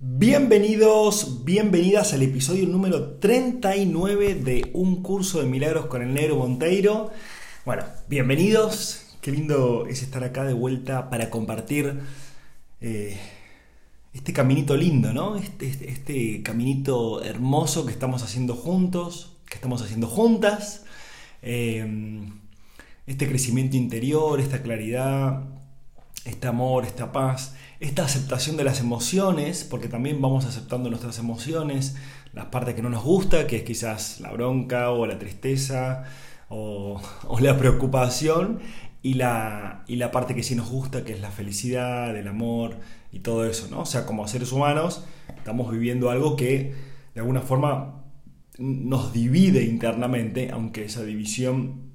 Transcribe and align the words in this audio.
Bienvenidos, 0.00 1.44
bienvenidas 1.44 2.12
al 2.12 2.22
episodio 2.22 2.68
número 2.68 3.14
39 3.18 4.36
de 4.36 4.70
Un 4.72 5.02
curso 5.02 5.40
de 5.40 5.46
milagros 5.46 5.86
con 5.86 6.02
el 6.02 6.14
negro 6.14 6.36
Monteiro. 6.36 7.10
Bueno, 7.64 7.82
bienvenidos, 8.08 9.16
qué 9.20 9.32
lindo 9.32 9.88
es 9.88 10.04
estar 10.04 10.22
acá 10.22 10.44
de 10.44 10.52
vuelta 10.52 11.10
para 11.10 11.30
compartir 11.30 11.98
eh, 12.80 13.18
este 14.14 14.32
caminito 14.32 14.76
lindo, 14.76 15.12
¿no? 15.12 15.34
Este, 15.34 15.66
este, 15.66 15.90
este, 15.90 16.42
caminito 16.44 17.24
hermoso 17.24 17.84
que 17.84 17.90
estamos 17.90 18.22
haciendo 18.22 18.54
juntos, 18.54 19.36
que 19.50 19.56
estamos 19.56 19.82
haciendo 19.82 20.06
juntas. 20.06 20.84
Eh, 21.42 22.22
este 23.08 23.26
crecimiento 23.26 23.76
interior, 23.76 24.38
esta 24.38 24.62
claridad, 24.62 25.42
este 26.24 26.46
amor, 26.46 26.84
esta 26.84 27.10
paz 27.10 27.56
esta 27.80 28.04
aceptación 28.04 28.56
de 28.56 28.64
las 28.64 28.80
emociones, 28.80 29.64
porque 29.64 29.88
también 29.88 30.20
vamos 30.20 30.44
aceptando 30.44 30.90
nuestras 30.90 31.18
emociones, 31.18 31.96
las 32.32 32.46
partes 32.46 32.74
que 32.74 32.82
no 32.82 32.90
nos 32.90 33.04
gusta, 33.04 33.46
que 33.46 33.56
es 33.56 33.62
quizás 33.62 34.20
la 34.20 34.32
bronca 34.32 34.90
o 34.90 35.06
la 35.06 35.18
tristeza 35.18 36.04
o, 36.48 37.00
la 37.40 37.56
preocupación, 37.58 38.60
y 39.00 39.14
la, 39.14 39.84
y 39.86 39.96
la 39.96 40.10
parte 40.10 40.34
que 40.34 40.42
sí 40.42 40.56
nos 40.56 40.70
gusta, 40.70 41.04
que 41.04 41.12
es 41.12 41.20
la 41.20 41.30
felicidad, 41.30 42.16
el 42.16 42.26
amor 42.26 42.78
y 43.12 43.20
todo 43.20 43.46
eso, 43.46 43.68
¿no? 43.70 43.82
O 43.82 43.86
sea, 43.86 44.04
como 44.06 44.26
seres 44.26 44.50
humanos 44.50 45.04
estamos 45.36 45.70
viviendo 45.70 46.10
algo 46.10 46.34
que 46.34 46.74
de 47.14 47.20
alguna 47.20 47.40
forma 47.40 48.02
nos 48.58 49.12
divide 49.12 49.62
internamente, 49.62 50.50
aunque 50.50 50.84
esa 50.84 51.04
división 51.04 51.87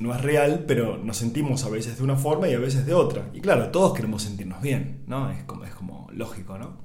no 0.00 0.14
es 0.14 0.22
real, 0.22 0.64
pero 0.66 0.96
nos 0.96 1.18
sentimos 1.18 1.62
a 1.64 1.68
veces 1.68 1.98
de 1.98 2.02
una 2.02 2.16
forma 2.16 2.48
y 2.48 2.54
a 2.54 2.58
veces 2.58 2.86
de 2.86 2.94
otra. 2.94 3.28
Y 3.34 3.40
claro, 3.42 3.68
todos 3.68 3.92
queremos 3.92 4.22
sentirnos 4.22 4.62
bien, 4.62 5.04
¿no? 5.06 5.30
Es 5.30 5.44
como, 5.44 5.64
es 5.64 5.74
como 5.74 6.08
lógico, 6.10 6.58
¿no? 6.58 6.78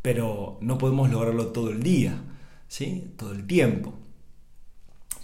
Pero 0.00 0.56
no 0.62 0.78
podemos 0.78 1.10
lograrlo 1.10 1.48
todo 1.48 1.70
el 1.70 1.82
día, 1.82 2.24
¿sí? 2.68 3.12
Todo 3.18 3.32
el 3.32 3.46
tiempo. 3.46 3.92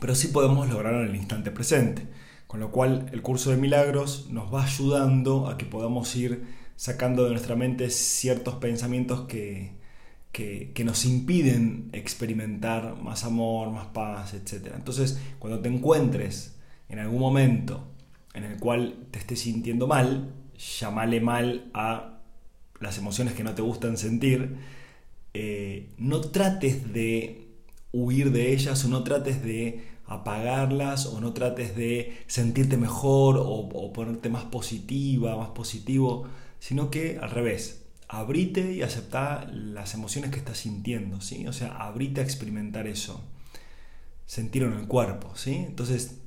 Pero 0.01 0.15
sí 0.15 0.29
podemos 0.29 0.69
lograrlo 0.69 1.01
en 1.03 1.09
el 1.09 1.17
instante 1.17 1.51
presente. 1.51 2.07
Con 2.47 2.61
lo 2.61 2.71
cual 2.71 3.09
el 3.11 3.23
curso 3.23 3.51
de 3.51 3.57
milagros 3.57 4.29
nos 4.31 4.53
va 4.53 4.65
ayudando 4.65 5.49
a 5.49 5.57
que 5.57 5.65
podamos 5.65 6.15
ir 6.15 6.47
sacando 6.77 7.25
de 7.25 7.31
nuestra 7.31 7.57
mente 7.57 7.89
ciertos 7.89 8.57
pensamientos 8.57 9.23
que, 9.23 9.79
que, 10.31 10.73
que, 10.75 10.85
nos 10.85 11.07
impiden 11.07 11.89
experimentar 11.93 12.97
más 13.03 13.25
amor, 13.25 13.71
más 13.71 13.87
paz, 13.87 14.35
etc. 14.35 14.73
Entonces, 14.77 15.19
cuando 15.39 15.61
te 15.61 15.69
encuentres 15.71 16.58
en 16.89 16.99
algún 16.99 17.21
momento 17.21 17.85
en 18.35 18.45
el 18.45 18.59
cual 18.59 19.07
te 19.11 19.19
estés 19.19 19.41
sintiendo 19.41 19.87
mal, 19.87 20.35
llamale 20.81 21.21
mal 21.21 21.71
a 21.75 22.21
las 22.81 22.99
emociones 22.99 23.35
que 23.35 23.45
no 23.45 23.55
te 23.55 23.63
gustan 23.63 23.97
sentir, 23.97 24.57
eh, 25.35 25.91
no 25.99 26.21
trates 26.21 26.93
de 26.93 27.49
huir 27.93 28.33
de 28.33 28.53
ellas 28.53 28.85
o 28.85 28.89
no 28.89 29.03
trates 29.03 29.43
de 29.43 29.85
apagarlas 30.07 31.07
o 31.07 31.21
no 31.21 31.33
trates 31.33 31.77
de 31.77 32.17
sentirte 32.27 32.77
mejor 32.77 33.37
o, 33.39 33.93
ponerte 33.93 34.31
más 34.31 34.45
positiva, 34.45 35.37
más 35.37 35.51
positivo, 35.51 36.27
sino 36.61 36.91
que 36.91 37.19
al 37.21 37.31
revés, 37.31 37.85
abrite 38.09 38.73
y 38.73 38.83
acepta 38.83 39.47
las 39.53 39.95
emociones 39.95 40.31
que 40.31 40.39
estás 40.39 40.59
sintiendo, 40.59 41.21
¿sí? 41.21 41.47
O 41.47 41.53
sea, 41.53 41.77
abrite 41.77 42.23
a 42.23 42.25
experimentar 42.25 42.87
eso, 42.87 43.23
sentirlo 44.27 44.73
en 44.73 44.81
el 44.81 44.89
cuerpo, 44.89 45.37
¿sí? 45.37 45.57
Entonces, 45.57 46.23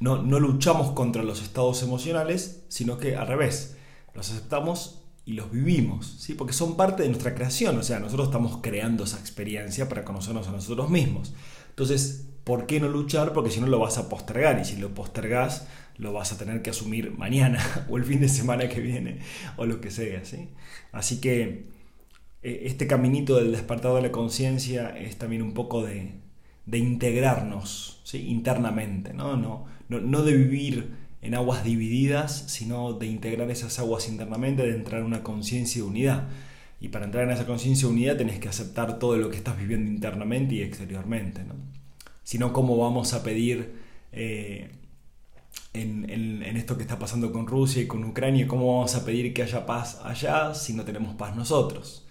no, 0.00 0.16
luchamos 0.40 0.92
contra 0.92 1.22
los 1.22 1.42
estados 1.42 1.82
emocionales, 1.82 2.64
sino 2.68 2.98
que 2.98 3.16
al 3.16 3.26
revés, 3.26 3.76
los 4.14 4.30
aceptamos 4.30 5.02
y 5.24 5.32
los 5.32 5.50
vivimos, 5.50 6.16
¿sí? 6.18 6.34
porque 6.34 6.52
son 6.52 6.76
parte 6.76 7.02
de 7.02 7.08
nuestra 7.08 7.34
creación, 7.34 7.78
o 7.78 7.82
sea, 7.82 7.98
nosotros 7.98 8.28
estamos 8.28 8.58
creando 8.62 9.04
esa 9.04 9.18
experiencia 9.18 9.88
para 9.88 10.04
conocernos 10.04 10.46
a 10.48 10.52
nosotros 10.52 10.88
mismos. 10.90 11.34
Entonces, 11.70 12.28
¿por 12.44 12.66
qué 12.66 12.78
no 12.78 12.88
luchar? 12.88 13.32
Porque 13.32 13.50
si 13.50 13.60
no 13.60 13.66
lo 13.66 13.78
vas 13.78 13.98
a 13.98 14.08
postergar 14.08 14.60
y 14.60 14.64
si 14.64 14.76
lo 14.76 14.94
postergas 14.94 15.66
lo 15.98 16.12
vas 16.12 16.32
a 16.32 16.38
tener 16.38 16.62
que 16.62 16.70
asumir 16.70 17.12
mañana 17.12 17.58
o 17.88 17.96
el 17.96 18.04
fin 18.04 18.20
de 18.20 18.28
semana 18.28 18.68
que 18.68 18.80
viene 18.80 19.20
o 19.56 19.66
lo 19.66 19.80
que 19.80 19.90
sea. 19.90 20.24
¿sí? 20.24 20.50
Así 20.92 21.20
que 21.20 21.70
e, 22.42 22.66
este 22.66 22.86
caminito 22.86 23.36
del 23.36 23.52
despertado 23.52 23.96
de 23.96 24.02
la 24.02 24.12
conciencia 24.12 24.96
es 24.96 25.16
también 25.16 25.42
un 25.42 25.54
poco 25.54 25.82
de, 25.84 26.12
de 26.66 26.78
integrarnos 26.78 28.00
¿sí? 28.04 28.28
internamente, 28.28 29.14
¿no? 29.14 29.36
No, 29.36 29.66
no, 29.88 30.22
de 30.22 30.32
vivir 30.34 30.90
en 31.22 31.34
aguas 31.34 31.64
divididas, 31.64 32.44
sino 32.48 32.92
de 32.92 33.06
integrar 33.06 33.50
esas 33.50 33.78
aguas 33.78 34.08
internamente, 34.08 34.62
de 34.62 34.74
entrar 34.74 35.00
en 35.00 35.06
una 35.06 35.22
conciencia 35.22 35.82
de 35.82 35.88
unidad. 35.88 36.28
Y 36.80 36.88
para 36.88 37.06
entrar 37.06 37.24
en 37.24 37.30
esa 37.30 37.46
conciencia 37.46 37.88
de 37.88 37.94
unidad 37.94 38.16
tenés 38.16 38.38
que 38.38 38.48
aceptar 38.48 38.98
todo 38.98 39.16
lo 39.16 39.30
que 39.30 39.36
estás 39.36 39.58
viviendo 39.58 39.90
internamente 39.90 40.54
y 40.56 40.62
exteriormente. 40.62 41.42
¿no? 41.44 41.54
Si 42.22 42.38
no, 42.38 42.52
¿cómo 42.52 42.76
vamos 42.76 43.14
a 43.14 43.22
pedir 43.22 43.74
eh, 44.12 44.70
en, 45.72 46.08
en, 46.10 46.56
esto 46.56 46.76
que 46.76 46.82
está 46.82 46.98
pasando 46.98 47.32
con 47.32 47.46
Rusia 47.46 47.82
y 47.82 47.86
con 47.86 48.04
Ucrania, 48.04 48.46
cómo 48.46 48.76
vamos 48.76 48.94
a 48.94 49.04
pedir 49.04 49.32
que 49.32 49.42
haya 49.42 49.66
paz 49.66 50.00
allá 50.04 50.54
si 50.54 50.74
no 50.74 50.84
tenemos 50.84 51.14
paz 51.16 51.34
nosotros? 51.34 52.06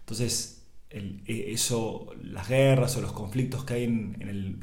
Entonces, 0.00 0.62
e, 0.90 1.52
eso, 1.52 2.08
las 2.22 2.48
guerras 2.48 2.96
o 2.96 3.00
los 3.00 3.12
conflictos 3.12 3.64
que 3.64 3.74
hay 3.74 3.84
en, 3.84 4.16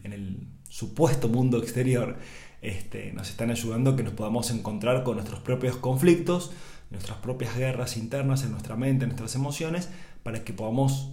en 0.04 0.14
el 0.14 0.48
supuesto 0.70 1.28
mundo 1.28 1.58
exterior 1.58 2.18
este, 2.62 3.12
nos 3.14 3.30
están 3.30 3.52
ayudando 3.52 3.92
a 3.92 3.96
que 3.96 4.04
nos 4.04 4.14
podamos 4.14 4.52
encontrar 4.52 5.04
con 5.04 5.16
nuestros 5.16 5.40
propios 5.42 5.78
conflictos, 5.78 6.52
nuestras 6.90 7.18
propias 7.20 7.56
guerras 7.58 7.98
internas 7.98 8.44
en 8.44 8.52
nuestra 8.52 8.76
mente, 8.76 9.04
en 9.04 9.10
nuestras 9.10 9.36
emociones, 9.36 9.90
para 10.24 10.44
que 10.44 10.54
podamos 10.54 11.12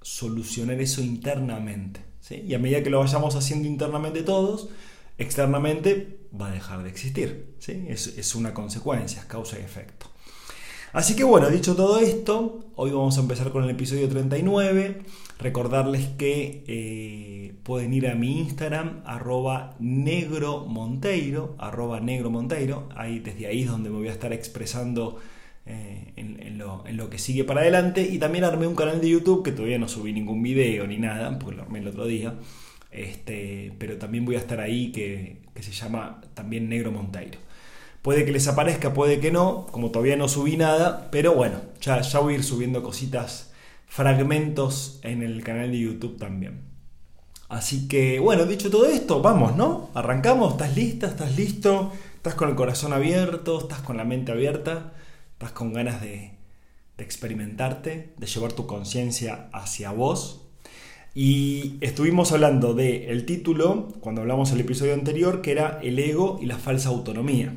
solucionar 0.00 0.80
eso 0.80 1.00
internamente. 1.00 2.00
Y 2.30 2.54
a 2.54 2.58
medida 2.58 2.82
que 2.82 2.90
lo 2.90 3.00
vayamos 3.00 3.34
haciendo 3.34 3.68
internamente 3.68 4.22
todos, 4.22 4.68
externamente 5.18 6.28
va 6.38 6.48
a 6.48 6.52
dejar 6.52 6.82
de 6.82 6.88
existir. 6.88 7.56
¿sí? 7.58 7.84
Es, 7.88 8.06
es 8.06 8.34
una 8.34 8.54
consecuencia, 8.54 9.26
causa 9.26 9.58
y 9.58 9.62
efecto. 9.62 10.11
Así 10.92 11.16
que 11.16 11.24
bueno, 11.24 11.48
dicho 11.48 11.74
todo 11.74 12.00
esto, 12.00 12.66
hoy 12.76 12.90
vamos 12.90 13.16
a 13.16 13.22
empezar 13.22 13.50
con 13.50 13.64
el 13.64 13.70
episodio 13.70 14.10
39. 14.10 15.00
Recordarles 15.38 16.08
que 16.18 16.64
eh, 16.66 17.54
pueden 17.62 17.94
ir 17.94 18.08
a 18.08 18.14
mi 18.14 18.40
Instagram, 18.40 19.00
arroba 19.06 19.74
negromonteiro, 19.80 21.56
arroba 21.58 21.98
negromonteiro. 22.00 22.90
Ahí, 22.94 23.20
desde 23.20 23.46
ahí 23.46 23.62
es 23.62 23.68
donde 23.68 23.88
me 23.88 23.96
voy 23.96 24.08
a 24.08 24.12
estar 24.12 24.34
expresando 24.34 25.18
eh, 25.64 26.12
en, 26.16 26.58
lo, 26.58 27.08
que 27.08 27.18
sigue 27.18 27.44
para 27.44 27.62
adelante. 27.62 28.02
Y 28.02 28.18
también 28.18 28.44
armé 28.44 28.66
un 28.66 28.74
canal 28.74 29.00
de 29.00 29.08
YouTube 29.08 29.42
que 29.42 29.52
todavía 29.52 29.78
no 29.78 29.88
subí 29.88 30.12
ningún 30.12 30.42
video 30.42 30.86
ni 30.86 30.98
nada, 30.98 31.38
porque 31.38 31.56
lo 31.56 31.62
armé 31.62 31.78
el 31.78 31.88
otro 31.88 32.04
día. 32.04 32.34
Este, 32.90 33.72
pero 33.78 33.96
también 33.96 34.26
voy 34.26 34.34
a 34.34 34.40
estar 34.40 34.60
ahí 34.60 34.92
que, 34.92 35.38
que 35.54 35.62
se 35.62 35.72
llama 35.72 36.20
también 36.34 36.68
Negro 36.68 36.92
Monteiro. 36.92 37.38
Puede 38.02 38.24
que 38.24 38.32
les 38.32 38.48
aparezca, 38.48 38.92
puede 38.92 39.20
que 39.20 39.30
no, 39.30 39.66
como 39.70 39.92
todavía 39.92 40.16
no 40.16 40.28
subí 40.28 40.56
nada, 40.56 41.08
pero 41.12 41.34
bueno, 41.34 41.60
ya, 41.80 42.02
voy 42.18 42.34
a 42.34 42.36
ir 42.38 42.42
subiendo 42.42 42.82
cositas, 42.82 43.52
fragmentos 43.86 44.98
en 45.04 45.22
el 45.22 45.44
canal 45.44 45.70
de 45.70 45.78
YouTube 45.78 46.18
también. 46.18 46.62
Así 47.48 47.86
que 47.86 48.18
bueno, 48.18 48.44
dicho 48.44 48.70
todo 48.70 48.86
esto, 48.86 49.22
vamos, 49.22 49.56
¿no? 49.56 49.90
Arrancamos, 49.94 50.52
¿estás 50.52 50.74
lista? 50.74 51.06
¿Estás 51.06 51.36
listo? 51.36 51.92
¿Estás 52.16 52.34
con 52.34 52.48
el 52.48 52.56
corazón 52.56 52.92
abierto? 52.92 53.60
¿Estás 53.60 53.82
con 53.82 53.96
la 53.96 54.04
mente 54.04 54.32
abierta? 54.32 54.94
¿Estás 55.34 55.52
con 55.52 55.72
ganas 55.72 56.00
de, 56.00 56.32
de 56.96 57.04
experimentarte, 57.04 58.14
de 58.16 58.26
llevar 58.26 58.52
tu 58.52 58.66
conciencia 58.66 59.48
hacia 59.52 59.92
vos? 59.92 60.48
Y 61.14 61.76
estuvimos 61.82 62.32
hablando 62.32 62.74
del 62.74 63.02
el 63.02 63.26
título, 63.26 63.88
cuando 64.00 64.22
hablamos 64.22 64.50
el 64.50 64.60
episodio 64.60 64.94
anterior, 64.94 65.40
que 65.40 65.52
era 65.52 65.78
el 65.82 66.00
ego 66.00 66.40
y 66.42 66.46
la 66.46 66.58
falsa 66.58 66.88
autonomía. 66.88 67.54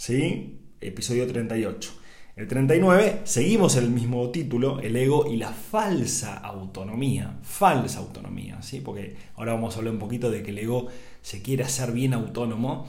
¿Sí? 0.00 0.56
Episodio 0.80 1.26
38. 1.26 1.92
El 2.34 2.48
39, 2.48 3.20
seguimos 3.24 3.76
el 3.76 3.90
mismo 3.90 4.30
título, 4.30 4.80
el 4.80 4.96
ego 4.96 5.30
y 5.30 5.36
la 5.36 5.52
falsa 5.52 6.38
autonomía. 6.38 7.38
Falsa 7.42 7.98
autonomía, 7.98 8.62
¿sí? 8.62 8.80
Porque 8.80 9.14
ahora 9.36 9.52
vamos 9.52 9.74
a 9.74 9.78
hablar 9.80 9.92
un 9.92 10.00
poquito 10.00 10.30
de 10.30 10.42
que 10.42 10.52
el 10.52 10.58
ego 10.58 10.88
se 11.20 11.42
quiere 11.42 11.64
hacer 11.64 11.92
bien 11.92 12.14
autónomo, 12.14 12.86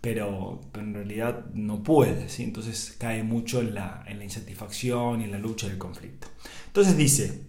pero, 0.00 0.62
en 0.72 0.94
realidad 0.94 1.44
no 1.52 1.82
puede, 1.82 2.30
¿sí? 2.30 2.44
Entonces 2.44 2.96
cae 2.98 3.22
mucho 3.22 3.60
en 3.60 3.74
la, 3.74 4.02
en 4.06 4.16
la 4.16 4.24
insatisfacción 4.24 5.20
y 5.20 5.24
en 5.24 5.32
la 5.32 5.38
lucha 5.38 5.68
del 5.68 5.76
conflicto. 5.76 6.28
Entonces 6.68 6.96
dice, 6.96 7.42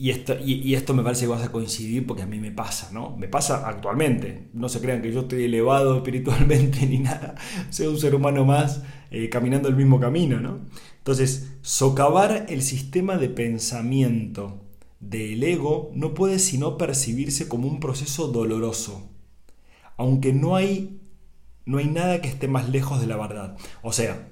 y 0.00 0.08
esto, 0.08 0.34
y, 0.42 0.72
esto 0.72 0.94
me 0.94 1.02
parece 1.02 1.26
que 1.26 1.30
vas 1.30 1.42
a 1.42 1.52
coincidir 1.52 2.06
porque 2.06 2.22
a 2.22 2.26
mí 2.26 2.40
me 2.40 2.50
pasa, 2.50 2.88
¿no? 2.90 3.18
Me 3.18 3.28
pasa 3.28 3.68
actualmente. 3.68 4.48
No 4.54 4.70
se 4.70 4.80
crean 4.80 5.02
que 5.02 5.12
yo 5.12 5.20
estoy 5.20 5.44
elevado 5.44 5.94
espiritualmente 5.98 6.86
ni 6.86 7.00
nada. 7.00 7.34
Soy 7.68 7.86
un 7.86 7.98
ser 7.98 8.14
humano 8.14 8.46
más 8.46 8.82
eh, 9.10 9.28
caminando 9.28 9.68
el 9.68 9.76
mismo 9.76 10.00
camino, 10.00 10.40
¿no? 10.40 10.60
Entonces, 10.96 11.52
socavar 11.60 12.46
el 12.48 12.62
sistema 12.62 13.18
de 13.18 13.28
pensamiento 13.28 14.64
del 15.00 15.44
ego 15.44 15.90
no 15.94 16.14
puede 16.14 16.38
sino 16.38 16.78
percibirse 16.78 17.46
como 17.46 17.68
un 17.68 17.78
proceso 17.78 18.28
doloroso. 18.28 19.10
Aunque 19.98 20.32
no 20.32 20.56
hay, 20.56 20.98
no 21.66 21.76
hay 21.76 21.88
nada 21.88 22.22
que 22.22 22.28
esté 22.28 22.48
más 22.48 22.70
lejos 22.70 23.02
de 23.02 23.06
la 23.06 23.18
verdad. 23.18 23.58
O 23.82 23.92
sea, 23.92 24.30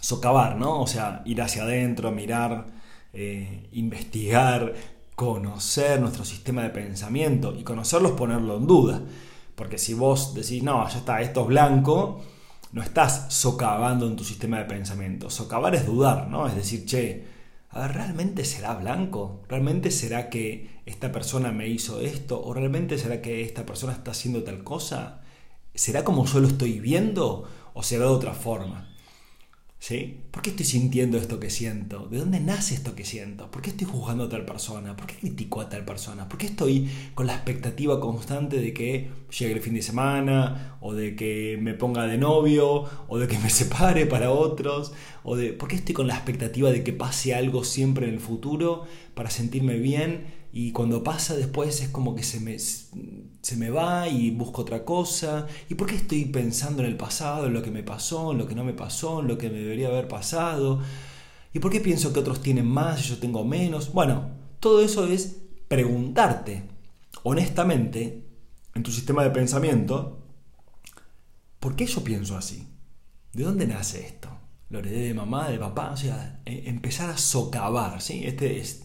socavar, 0.00 0.58
¿no? 0.58 0.82
O 0.82 0.86
sea, 0.86 1.22
ir 1.24 1.40
hacia 1.40 1.62
adentro, 1.62 2.12
mirar 2.12 2.81
eh, 3.12 3.68
investigar, 3.72 4.74
conocer 5.14 6.00
nuestro 6.00 6.24
sistema 6.24 6.62
de 6.62 6.70
pensamiento 6.70 7.54
y 7.56 7.62
conocerlo 7.62 8.08
es 8.08 8.14
ponerlo 8.14 8.56
en 8.56 8.66
duda. 8.66 9.02
Porque 9.54 9.78
si 9.78 9.94
vos 9.94 10.34
decís, 10.34 10.62
no, 10.62 10.88
ya 10.88 10.98
está, 10.98 11.20
esto 11.20 11.42
es 11.42 11.46
blanco, 11.48 12.22
no 12.72 12.82
estás 12.82 13.32
socavando 13.32 14.06
en 14.06 14.16
tu 14.16 14.24
sistema 14.24 14.58
de 14.58 14.64
pensamiento. 14.64 15.30
Socavar 15.30 15.74
es 15.74 15.86
dudar, 15.86 16.28
¿no? 16.28 16.46
Es 16.46 16.54
decir, 16.54 16.86
che, 16.86 17.24
a 17.68 17.80
ver, 17.80 17.92
¿realmente 17.92 18.44
será 18.44 18.74
blanco? 18.74 19.42
¿Realmente 19.48 19.90
será 19.90 20.30
que 20.30 20.80
esta 20.86 21.12
persona 21.12 21.52
me 21.52 21.68
hizo 21.68 22.00
esto? 22.00 22.42
¿O 22.42 22.54
realmente 22.54 22.98
será 22.98 23.20
que 23.20 23.42
esta 23.42 23.66
persona 23.66 23.92
está 23.92 24.10
haciendo 24.12 24.42
tal 24.42 24.64
cosa? 24.64 25.20
¿Será 25.74 26.04
como 26.04 26.24
yo 26.26 26.40
lo 26.40 26.48
estoy 26.48 26.80
viendo? 26.80 27.48
¿O 27.74 27.82
será 27.82 28.04
de 28.04 28.10
otra 28.10 28.34
forma? 28.34 28.91
¿Sí? 29.82 30.20
¿Por 30.30 30.42
qué 30.42 30.50
estoy 30.50 30.64
sintiendo 30.64 31.18
esto 31.18 31.40
que 31.40 31.50
siento? 31.50 32.06
¿De 32.06 32.18
dónde 32.18 32.38
nace 32.38 32.74
esto 32.74 32.94
que 32.94 33.04
siento? 33.04 33.50
¿Por 33.50 33.62
qué 33.62 33.70
estoy 33.70 33.88
juzgando 33.88 34.22
a 34.22 34.28
tal 34.28 34.44
persona? 34.44 34.96
¿Por 34.96 35.08
qué 35.08 35.16
critico 35.16 35.60
a 35.60 35.68
tal 35.68 35.84
persona? 35.84 36.28
¿Por 36.28 36.38
qué 36.38 36.46
estoy 36.46 36.88
con 37.16 37.26
la 37.26 37.34
expectativa 37.34 37.98
constante 37.98 38.60
de 38.60 38.72
que 38.72 39.10
llegue 39.36 39.54
el 39.54 39.60
fin 39.60 39.74
de 39.74 39.82
semana? 39.82 40.76
¿O 40.80 40.94
de 40.94 41.16
que 41.16 41.58
me 41.60 41.74
ponga 41.74 42.06
de 42.06 42.16
novio? 42.16 42.84
¿O 43.08 43.18
de 43.18 43.26
que 43.26 43.36
me 43.40 43.50
separe 43.50 44.06
para 44.06 44.30
otros? 44.30 44.92
¿O 45.24 45.34
de 45.34 45.52
por 45.52 45.68
qué 45.68 45.74
estoy 45.74 45.96
con 45.96 46.06
la 46.06 46.14
expectativa 46.14 46.70
de 46.70 46.84
que 46.84 46.92
pase 46.92 47.34
algo 47.34 47.64
siempre 47.64 48.06
en 48.06 48.14
el 48.14 48.20
futuro 48.20 48.84
para 49.14 49.30
sentirme 49.30 49.78
bien? 49.78 50.41
Y 50.52 50.72
cuando 50.72 51.02
pasa 51.02 51.34
después 51.34 51.80
es 51.80 51.88
como 51.88 52.14
que 52.14 52.22
se 52.22 52.38
me, 52.38 52.58
se 52.58 53.56
me 53.56 53.70
va 53.70 54.06
y 54.08 54.30
busco 54.30 54.60
otra 54.60 54.84
cosa. 54.84 55.46
¿Y 55.70 55.76
por 55.76 55.88
qué 55.88 55.96
estoy 55.96 56.26
pensando 56.26 56.82
en 56.82 56.90
el 56.90 56.96
pasado, 56.98 57.46
en 57.46 57.54
lo 57.54 57.62
que 57.62 57.70
me 57.70 57.82
pasó, 57.82 58.32
en 58.32 58.38
lo 58.38 58.46
que 58.46 58.54
no 58.54 58.62
me 58.62 58.74
pasó, 58.74 59.20
en 59.20 59.28
lo 59.28 59.38
que 59.38 59.48
me 59.48 59.58
debería 59.58 59.88
haber 59.88 60.08
pasado? 60.08 60.80
¿Y 61.54 61.58
por 61.58 61.72
qué 61.72 61.80
pienso 61.80 62.12
que 62.12 62.20
otros 62.20 62.42
tienen 62.42 62.66
más 62.66 63.00
y 63.00 63.08
yo 63.08 63.18
tengo 63.18 63.44
menos? 63.44 63.94
Bueno, 63.94 64.28
todo 64.60 64.82
eso 64.82 65.06
es 65.06 65.38
preguntarte 65.68 66.64
honestamente 67.22 68.26
en 68.74 68.82
tu 68.82 68.90
sistema 68.90 69.24
de 69.24 69.30
pensamiento, 69.30 70.22
¿por 71.60 71.76
qué 71.76 71.86
yo 71.86 72.04
pienso 72.04 72.36
así? 72.36 72.68
¿De 73.32 73.44
dónde 73.44 73.66
nace 73.66 74.04
esto? 74.04 74.28
¿Lo 74.68 74.80
heredé 74.80 75.08
de 75.08 75.14
mamá, 75.14 75.48
de 75.48 75.58
papá? 75.58 75.92
O 75.92 75.96
sea, 75.96 76.42
e, 76.44 76.68
empezar 76.68 77.08
a 77.08 77.16
socavar, 77.16 78.02
¿sí? 78.02 78.24
Este 78.24 78.58
es 78.60 78.81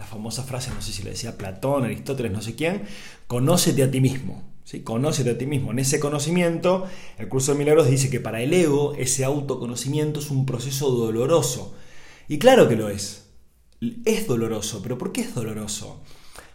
la 0.00 0.06
famosa 0.06 0.44
frase, 0.44 0.70
no 0.74 0.80
sé 0.80 0.92
si 0.92 1.02
le 1.02 1.10
decía 1.10 1.36
Platón, 1.36 1.84
Aristóteles, 1.84 2.32
no 2.32 2.40
sé 2.40 2.54
quién, 2.54 2.84
conócete 3.26 3.82
a 3.82 3.90
ti 3.90 4.00
mismo. 4.00 4.42
¿sí? 4.64 4.80
Conócete 4.80 5.28
a 5.28 5.36
ti 5.36 5.44
mismo. 5.44 5.72
En 5.72 5.78
ese 5.78 6.00
conocimiento, 6.00 6.86
el 7.18 7.28
curso 7.28 7.52
de 7.52 7.58
milagros 7.58 7.90
dice 7.90 8.08
que 8.08 8.18
para 8.18 8.40
el 8.40 8.54
ego 8.54 8.94
ese 8.94 9.26
autoconocimiento 9.26 10.20
es 10.20 10.30
un 10.30 10.46
proceso 10.46 10.90
doloroso. 10.90 11.74
Y 12.28 12.38
claro 12.38 12.66
que 12.66 12.76
lo 12.76 12.88
es. 12.88 13.26
Es 14.06 14.26
doloroso, 14.26 14.80
pero 14.82 14.96
¿por 14.96 15.12
qué 15.12 15.20
es 15.20 15.34
doloroso? 15.34 16.00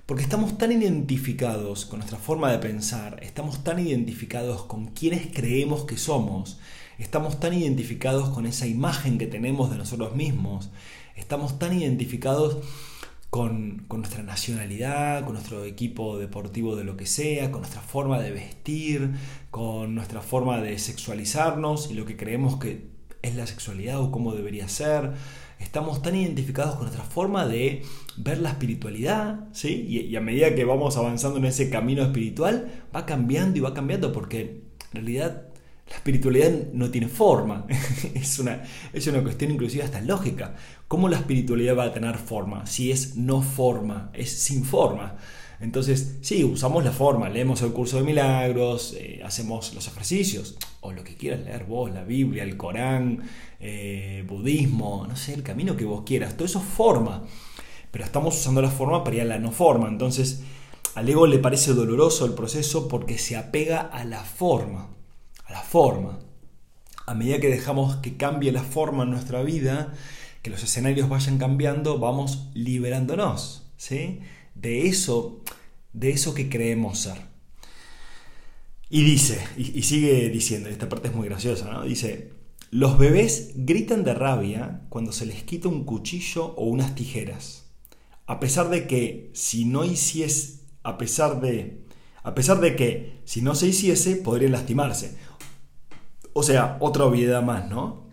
Porque 0.08 0.24
estamos 0.24 0.58
tan 0.58 0.72
identificados 0.72 1.86
con 1.86 2.00
nuestra 2.00 2.18
forma 2.18 2.52
de 2.52 2.58
pensar, 2.58 3.20
estamos 3.22 3.64
tan 3.64 3.78
identificados 3.78 4.64
con 4.66 4.88
quienes 4.88 5.28
creemos 5.28 5.86
que 5.86 5.98
somos, 5.98 6.58
estamos 6.98 7.40
tan 7.40 7.54
identificados 7.54 8.30
con 8.30 8.48
esa 8.48 8.66
imagen 8.66 9.20
que 9.20 9.28
tenemos 9.28 9.70
de 9.70 9.78
nosotros 9.78 10.16
mismos, 10.16 10.70
estamos 11.16 11.58
tan 11.58 11.78
identificados 11.78 12.58
con, 13.36 13.86
nuestra 13.90 14.24
nacionalidad, 14.24 15.26
con 15.26 15.34
nuestro 15.34 15.66
equipo 15.66 16.18
deportivo 16.18 16.78
de 16.78 16.86
lo 16.86 16.96
que 16.96 17.06
sea, 17.06 17.52
con 17.52 17.60
nuestra 17.60 17.82
forma 17.82 18.22
de 18.22 18.32
vestir, 18.32 19.12
con 19.52 19.94
nuestra 19.94 20.22
forma 20.22 20.62
de 20.62 20.80
sexualizarnos 20.80 21.92
y 21.92 21.96
lo 21.96 22.06
que 22.06 22.16
creemos 22.16 22.56
que 22.56 22.88
es 23.24 23.36
la 23.36 23.46
sexualidad 23.46 24.00
o 24.00 24.10
cómo 24.10 24.34
debería 24.34 24.70
ser. 24.70 25.12
Estamos 25.60 26.02
tan 26.02 26.16
identificados 26.16 26.76
con 26.76 26.84
nuestra 26.84 27.04
forma 27.04 27.46
de 27.46 27.84
ver 28.16 28.38
la 28.38 28.52
espiritualidad, 28.52 29.50
¿sí? 29.52 29.86
Y, 29.86 30.00
y 30.00 30.16
a 30.16 30.22
medida 30.22 30.56
que 30.56 30.64
vamos 30.64 30.96
avanzando 30.96 31.38
en 31.38 31.44
ese 31.44 31.70
camino 31.70 32.04
espiritual, 32.04 32.86
va 32.96 33.06
cambiando 33.06 33.58
y 33.58 33.62
va 33.62 33.74
cambiando 33.74 34.14
porque 34.14 34.64
en 34.94 34.94
realidad 34.94 35.50
la 35.90 35.96
espiritualidad 35.96 36.52
no 36.74 36.90
tiene 36.90 37.08
forma, 37.08 37.66
es, 38.14 38.40
una, 38.40 38.64
es 38.92 39.06
una 39.08 39.22
cuestión 39.22 39.52
inclusive 39.52 39.84
hasta 39.84 40.02
lógica. 40.02 40.56
¿Cómo 40.88 41.10
la 41.10 41.18
espiritualidad 41.18 41.78
va 41.78 41.86
a 41.86 41.94
tener 41.94 42.18
forma 42.18 42.66
si 42.66 42.92
es 42.92 43.16
no 43.16 43.42
forma, 43.42 44.10
es 44.14 44.32
sin 44.32 44.66
forma? 44.66 45.18
Entonces, 45.60 46.18
sí, 46.22 46.44
usamos 46.44 46.84
la 46.84 46.92
forma, 46.92 47.30
leemos 47.30 47.62
el 47.62 47.72
curso 47.72 47.98
de 47.98 48.04
milagros, 48.04 48.94
eh, 48.98 49.22
hacemos 49.24 49.74
los 49.74 49.88
ejercicios, 49.88 50.58
o 50.82 50.92
lo 50.92 51.04
que 51.04 51.16
quieras 51.16 51.42
leer 51.42 51.64
vos, 51.64 51.92
la 51.92 52.04
Biblia, 52.04 52.44
el 52.44 52.58
Corán, 52.58 53.24
eh, 53.60 54.26
budismo, 54.28 55.06
no 55.08 55.16
sé, 55.16 55.34
el 55.34 55.44
camino 55.44 55.78
que 55.78 55.86
vos 55.86 56.04
quieras, 56.06 56.36
todo 56.36 56.46
eso 56.46 56.60
es 56.60 56.66
forma, 56.66 57.24
pero 57.90 58.04
estamos 58.04 58.38
usando 58.38 58.62
la 58.62 58.70
forma 58.70 59.04
para 59.04 59.16
ir 59.16 59.22
a 59.22 59.26
la 59.26 59.40
no 59.40 59.52
forma. 59.52 59.88
Entonces, 59.88 60.42
al 60.96 61.08
ego 61.08 61.26
le 61.26 61.40
parece 61.40 61.74
doloroso 61.74 62.26
el 62.26 62.34
proceso 62.34 62.88
porque 62.90 63.18
se 63.18 63.38
apega 63.38 63.80
a 63.80 64.04
la 64.04 64.24
forma 64.24 64.90
a 65.46 65.52
la 65.52 65.62
forma. 65.62 66.20
A 67.06 67.14
medida 67.14 67.40
que 67.40 67.50
dejamos 67.50 67.98
que 67.98 68.18
cambie 68.18 68.52
la 68.52 68.64
forma 68.64 69.04
en 69.04 69.12
nuestra 69.12 69.44
vida, 69.44 69.94
que 70.42 70.50
los 70.50 70.64
escenarios 70.64 71.10
vayan 71.10 71.38
cambiando, 71.38 72.00
vamos 72.00 72.50
liberándonos, 72.54 73.72
¿sí? 73.78 74.20
De 74.54 74.88
eso, 74.88 75.42
de 75.94 76.12
eso 76.12 76.34
que 76.34 76.50
creemos 76.50 77.00
ser. 77.00 77.36
Y 78.90 79.04
dice, 79.04 79.40
y, 79.58 79.82
sigue 79.82 80.30
diciendo, 80.30 80.70
esta 80.70 80.88
parte 80.88 81.08
es 81.08 81.16
muy 81.16 81.28
graciosa, 81.28 81.72
¿no? 81.72 81.84
Dice, 81.84 82.32
los 82.70 82.98
bebés 82.98 83.54
gritan 83.56 84.04
de 84.04 84.14
rabia 84.14 84.82
cuando 84.90 85.12
se 85.12 85.26
les 85.26 85.44
quita 85.44 85.68
un 85.68 85.84
cuchillo 85.84 86.54
o 86.56 86.66
unas 86.66 86.94
tijeras. 86.94 87.66
A 88.28 88.40
pesar 88.40 88.70
de 88.70 88.86
que 88.86 89.32
si 89.34 89.66
no 89.66 89.84
hiciese, 89.84 90.60
a 90.84 90.98
pesar 90.98 91.42
de, 91.42 91.82
a 92.22 92.36
pesar 92.36 92.60
de 92.60 92.76
que 92.76 93.22
si 93.26 93.42
no 93.42 93.56
se 93.56 93.68
hiciese, 93.68 94.16
podrían 94.18 94.52
lastimarse. 94.52 95.18
O 96.38 96.44
sea, 96.44 96.76
otra 96.82 97.06
obviedad 97.06 97.42
más, 97.42 97.70
¿no? 97.70 98.04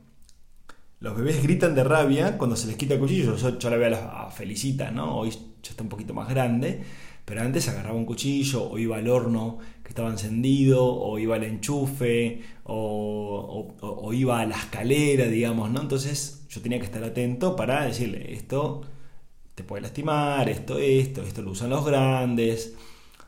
Los 1.00 1.16
bebés 1.16 1.42
gritan 1.42 1.74
de 1.74 1.82
rabia 1.82 2.38
cuando 2.38 2.54
se 2.54 2.68
les 2.68 2.76
quita 2.76 2.94
el 2.94 3.00
cuchillo. 3.00 3.36
Yo, 3.36 3.70
la 3.70 3.76
veo 3.76 3.96
a, 3.96 4.30
Felicita, 4.30 4.92
¿no? 4.92 5.16
Hoy 5.18 5.30
ya 5.30 5.70
está 5.70 5.82
un 5.82 5.88
poquito 5.88 6.14
más 6.14 6.28
grande, 6.28 6.84
pero 7.24 7.42
antes 7.42 7.68
agarraba 7.68 7.96
un 7.96 8.04
cuchillo 8.06 8.62
o 8.70 8.78
iba 8.78 8.96
al 8.96 9.08
horno 9.08 9.58
que 9.82 9.88
estaba 9.88 10.08
encendido, 10.08 10.84
o 10.86 11.18
iba 11.18 11.34
al 11.34 11.42
enchufe, 11.42 12.42
o, 12.62 13.74
o 13.80 14.12
iba 14.12 14.38
a 14.38 14.46
la 14.46 14.56
escalera, 14.56 15.26
digamos, 15.26 15.72
¿no? 15.72 15.80
Entonces 15.80 16.46
yo 16.48 16.62
tenía 16.62 16.78
que 16.78 16.84
estar 16.84 17.02
atento 17.02 17.56
para 17.56 17.86
decirle, 17.86 18.32
esto 18.34 18.82
te 19.56 19.64
puede 19.64 19.82
lastimar, 19.82 20.48
esto, 20.48 20.78
esto, 20.78 21.22
esto 21.22 21.42
lo 21.42 21.50
usan 21.50 21.70
los 21.70 21.84
grandes. 21.84 22.74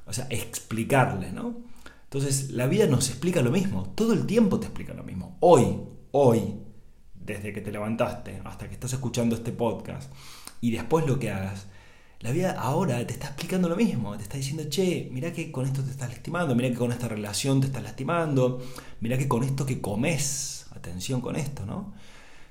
O 0.07 0.13
sea, 0.13 0.29
explicarle, 0.31 1.33
¿no? 1.33 1.74
Entonces, 2.05 2.51
la 2.51 2.67
vida 2.67 2.87
nos 2.87 3.09
explica 3.09 3.43
lo 3.43 3.51
mismo, 3.51 3.93
todo 3.95 4.13
el 4.13 4.27
tiempo 4.27 4.61
te 4.61 4.67
explica 4.67 4.95
lo 4.95 5.03
mismo. 5.03 5.37
Hoy, 5.41 5.81
hoy, 6.13 6.55
desde 7.15 7.53
que 7.53 7.61
te 7.61 7.73
levantaste 7.73 8.41
hasta 8.45 8.69
que 8.69 8.75
estás 8.75 8.93
escuchando 8.93 9.35
este 9.35 9.53
podcast 9.53 10.13
y 10.61 10.71
después 10.71 11.07
lo 11.07 11.19
que 11.19 11.31
hagas, 11.31 11.67
la 12.21 12.31
vida 12.31 12.53
ahora 12.59 13.07
te 13.07 13.13
está 13.13 13.27
explicando 13.27 13.69
lo 13.69 13.77
mismo, 13.77 14.17
te 14.17 14.23
está 14.23 14.37
diciendo, 14.37 14.65
che, 14.69 15.09
mira 15.13 15.33
que 15.33 15.53
con 15.53 15.67
esto 15.67 15.83
te 15.83 15.91
estás 15.91 16.09
lastimando, 16.09 16.55
mira 16.55 16.71
que 16.71 16.77
con 16.77 16.93
esta 16.93 17.09
relación 17.09 17.61
te 17.61 17.67
estás 17.67 17.83
lastimando, 17.83 18.63
mira 19.01 19.19
que 19.19 19.29
con 19.29 19.43
esto 19.43 19.67
que 19.67 19.81
comes, 19.81 20.67
atención 20.71 21.21
con 21.21 21.37
esto, 21.37 21.67
¿no? 21.67 21.93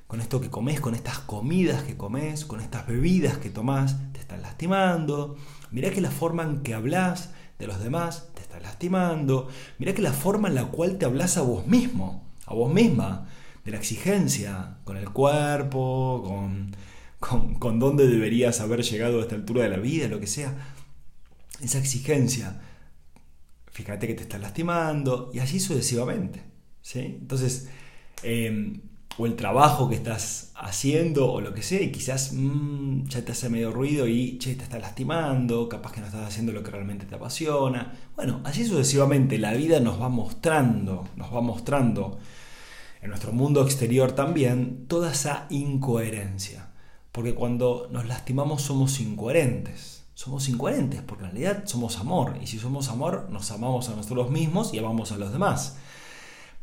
Con 0.07 0.22
esto 0.22 0.39
que 0.39 0.51
comes, 0.51 0.79
con 0.79 0.93
estas 0.93 1.19
comidas 1.19 1.83
que 1.83 1.98
comes, 1.98 2.45
con 2.45 2.62
estas 2.62 2.86
bebidas 2.86 3.38
que 3.38 3.50
tomás, 3.50 3.98
te 4.12 4.19
estás 4.19 4.39
lastimando. 4.41 5.38
Mira 5.72 5.89
que 5.89 6.01
la 6.01 6.12
forma 6.12 6.43
en 6.43 6.62
que 6.62 6.75
hablas 6.75 7.31
de 7.60 7.67
los 7.67 7.81
demás 7.81 8.29
lastimando. 8.63 9.50
Mira 9.77 9.93
que 9.93 10.01
la 10.01 10.13
forma 10.13 10.48
en 10.48 10.55
la 10.55 10.65
cual 10.65 10.98
te 10.98 11.05
hablas 11.05 11.38
a 11.38 11.41
vos 11.41 11.67
mismo, 11.67 12.27
a 12.45 12.53
vos 12.53 12.74
misma, 12.74 13.29
de 13.63 13.72
la 13.72 13.77
exigencia 13.77 14.77
con 14.83 14.98
el 14.98 15.10
cuerpo, 15.12 16.24
con, 16.25 16.75
con, 17.19 17.55
con 17.55 17.79
dónde 17.79 18.07
deberías 18.07 18.60
haber 18.60 18.81
llegado 18.81 19.19
a 19.19 19.24
esta 19.24 19.36
altura 19.36 19.63
de 19.63 19.69
la 19.69 19.77
vida, 19.77 20.07
lo 20.07 20.19
que 20.19 20.27
sea. 20.27 20.74
Esa 21.62 21.77
exigencia, 21.77 22.62
fíjate 23.72 24.07
que 24.07 24.15
te 24.15 24.24
estás 24.24 24.41
lastimando 24.41 25.29
y 25.33 25.39
así 25.39 25.60
sucesivamente. 25.60 26.41
¿sí? 26.81 27.00
Entonces, 27.22 27.69
em, 28.24 28.81
o 29.17 29.25
el 29.25 29.36
trabajo 29.36 29.89
que 29.89 29.96
estás 29.96 30.51
haciendo 30.55 31.32
o 31.32 31.41
lo 31.41 31.53
que 31.53 31.62
sea 31.62 31.82
y 31.82 31.91
quizás 31.91 32.34
mm, 32.34 33.05
ya 33.05 33.24
te 33.24 33.32
hace 33.34 33.50
medio 33.50 33.72
ruido 33.72 34.08
y 34.08 34.38
che, 34.38 34.55
te 34.55 34.63
está 34.63 34.79
lastimando, 34.79 35.70
capaz 35.70 35.91
que 35.91 36.01
no 36.01 36.08
estás 36.08 36.27
haciendo 36.27 36.51
lo 36.51 36.63
que 36.63 36.72
realmente 36.72 37.05
te 37.05 37.15
apasiona. 37.15 37.93
Bueno, 38.15 38.41
así 38.43 38.65
sucesivamente 38.65 39.38
la 39.38 39.53
vida 39.53 39.79
nos 39.79 40.01
va 40.01 40.10
mostrando, 40.10 41.08
nos 41.15 41.34
va 41.34 41.41
mostrando 41.41 42.17
en 43.01 43.10
nuestro 43.10 43.34
mundo 43.34 43.62
exterior 43.63 44.13
también 44.13 44.88
toda 44.88 45.12
esa 45.12 45.46
incoherencia. 45.50 46.70
Porque 47.12 47.36
cuando 47.36 47.88
nos 47.91 48.08
lastimamos 48.08 48.63
somos 48.63 49.00
incoherentes. 49.00 50.05
Somos 50.15 50.48
incoherentes 50.48 51.01
porque 51.01 51.25
en 51.25 51.32
realidad 51.32 51.63
somos 51.65 51.98
amor 51.98 52.38
y 52.41 52.48
si 52.48 52.60
somos 52.60 52.88
amor 52.89 53.27
nos 53.29 53.51
amamos 53.51 53.89
a 53.89 53.96
nosotros 53.96 54.29
mismos 54.32 54.74
y 54.74 54.79
amamos 54.79 55.12
a 55.12 55.17
los 55.17 55.34
demás. 55.34 55.77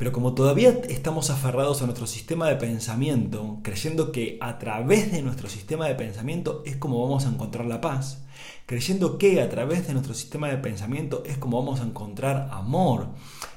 Pero 0.01 0.13
como 0.13 0.33
todavía 0.33 0.81
estamos 0.89 1.29
aferrados 1.29 1.83
a 1.83 1.85
nuestro 1.85 2.07
sistema 2.07 2.49
de 2.49 2.57
pensamiento, 2.57 3.59
creyendo 3.63 4.13
que 4.13 4.39
a 4.41 4.59
través 4.59 5.13
de 5.13 5.21
nuestro 5.21 5.51
sistema 5.51 5.89
de 5.89 5.95
pensamiento 5.95 6.63
es 6.65 6.77
como 6.77 7.03
vamos 7.03 7.27
a 7.27 7.29
encontrar 7.29 7.67
la 7.67 7.83
paz, 7.83 8.25
creyendo 8.65 9.19
que 9.19 9.43
a 9.43 9.51
través 9.51 9.87
de 9.87 9.93
nuestro 9.93 10.15
sistema 10.15 10.49
de 10.49 10.57
pensamiento 10.57 11.23
es 11.27 11.37
como 11.37 11.63
vamos 11.63 11.81
a 11.81 11.85
encontrar 11.85 12.49
amor, 12.51 13.09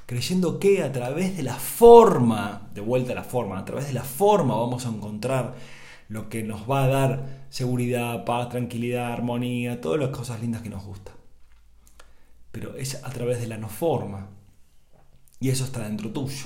creyendo 0.06 0.60
que 0.60 0.84
a 0.84 0.92
través 0.92 1.38
de 1.38 1.44
la 1.44 1.56
forma, 1.56 2.70
de 2.74 2.82
vuelta 2.82 3.14
a 3.14 3.16
la 3.16 3.24
forma, 3.24 3.58
a 3.58 3.64
través 3.64 3.88
de 3.88 3.94
la 3.94 4.04
forma 4.04 4.58
vamos 4.58 4.86
a 4.86 4.90
encontrar 4.90 5.56
lo 6.10 6.28
que 6.28 6.44
nos 6.44 6.70
va 6.70 6.84
a 6.84 6.88
dar 6.90 7.46
seguridad, 7.52 8.26
paz, 8.26 8.50
tranquilidad, 8.50 9.14
armonía, 9.14 9.80
todas 9.80 9.98
las 9.98 10.10
cosas 10.10 10.42
lindas 10.42 10.62
que 10.62 10.70
nos 10.70 10.84
gustan. 10.84 11.16
Pero 12.52 12.76
es 12.76 13.02
a 13.02 13.12
través 13.12 13.40
de 13.40 13.48
la 13.48 13.58
no 13.58 13.70
forma. 13.70 14.43
Y 15.44 15.50
eso 15.50 15.66
está 15.66 15.84
dentro 15.84 16.10
tuyo. 16.10 16.46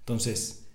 Entonces, 0.00 0.66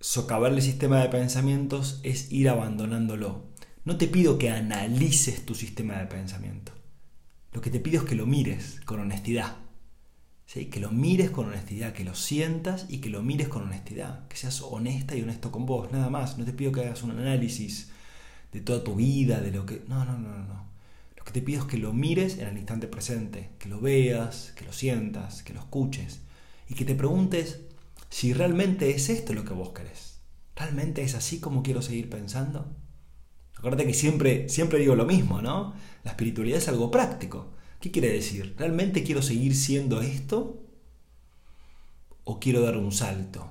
socavar 0.00 0.50
el 0.50 0.62
sistema 0.62 0.98
de 1.02 1.10
pensamientos 1.10 2.00
es 2.04 2.32
ir 2.32 2.48
abandonándolo. 2.48 3.48
No 3.84 3.98
te 3.98 4.08
pido 4.08 4.38
que 4.38 4.48
analices 4.48 5.44
tu 5.44 5.54
sistema 5.54 5.98
de 5.98 6.06
pensamiento. 6.06 6.72
Lo 7.52 7.60
que 7.60 7.68
te 7.68 7.80
pido 7.80 8.00
es 8.00 8.08
que 8.08 8.14
lo 8.14 8.24
mires 8.24 8.80
con 8.86 8.98
honestidad. 8.98 9.58
¿Sí? 10.46 10.70
Que 10.70 10.80
lo 10.80 10.90
mires 10.90 11.28
con 11.28 11.48
honestidad, 11.48 11.92
que 11.92 12.02
lo 12.02 12.14
sientas 12.14 12.86
y 12.88 13.02
que 13.02 13.10
lo 13.10 13.22
mires 13.22 13.48
con 13.48 13.64
honestidad. 13.64 14.26
Que 14.28 14.38
seas 14.38 14.62
honesta 14.62 15.14
y 15.14 15.20
honesto 15.20 15.52
con 15.52 15.66
vos, 15.66 15.92
nada 15.92 16.08
más. 16.08 16.38
No 16.38 16.46
te 16.46 16.54
pido 16.54 16.72
que 16.72 16.80
hagas 16.80 17.02
un 17.02 17.10
análisis 17.10 17.90
de 18.52 18.62
toda 18.62 18.82
tu 18.82 18.94
vida, 18.94 19.42
de 19.42 19.50
lo 19.50 19.66
que... 19.66 19.82
No, 19.86 20.06
no, 20.06 20.16
no, 20.16 20.38
no. 20.38 20.64
Lo 21.14 21.24
que 21.24 21.32
te 21.32 21.42
pido 21.42 21.60
es 21.60 21.66
que 21.66 21.76
lo 21.76 21.92
mires 21.92 22.38
en 22.38 22.48
el 22.48 22.56
instante 22.56 22.88
presente, 22.88 23.50
que 23.58 23.68
lo 23.68 23.82
veas, 23.82 24.54
que 24.56 24.64
lo 24.64 24.72
sientas, 24.72 25.42
que 25.42 25.52
lo 25.52 25.60
escuches 25.60 26.23
y 26.68 26.74
que 26.74 26.84
te 26.84 26.94
preguntes 26.94 27.60
si 28.08 28.32
realmente 28.32 28.90
es 28.90 29.08
esto 29.08 29.32
lo 29.32 29.44
que 29.44 29.54
vos 29.54 29.70
querés. 29.70 30.20
¿Realmente 30.56 31.02
es 31.02 31.14
así 31.14 31.40
como 31.40 31.62
quiero 31.62 31.82
seguir 31.82 32.08
pensando? 32.08 32.76
Acuérdate 33.56 33.86
que 33.86 33.94
siempre, 33.94 34.48
siempre 34.48 34.78
digo 34.78 34.94
lo 34.94 35.04
mismo, 35.04 35.42
¿no? 35.42 35.74
La 36.04 36.12
espiritualidad 36.12 36.58
es 36.58 36.68
algo 36.68 36.90
práctico. 36.90 37.52
¿Qué 37.80 37.90
quiere 37.90 38.12
decir? 38.12 38.54
¿Realmente 38.56 39.02
quiero 39.02 39.20
seguir 39.20 39.56
siendo 39.56 40.00
esto? 40.00 40.62
¿O 42.24 42.38
quiero 42.38 42.60
dar 42.60 42.76
un 42.76 42.92
salto? 42.92 43.50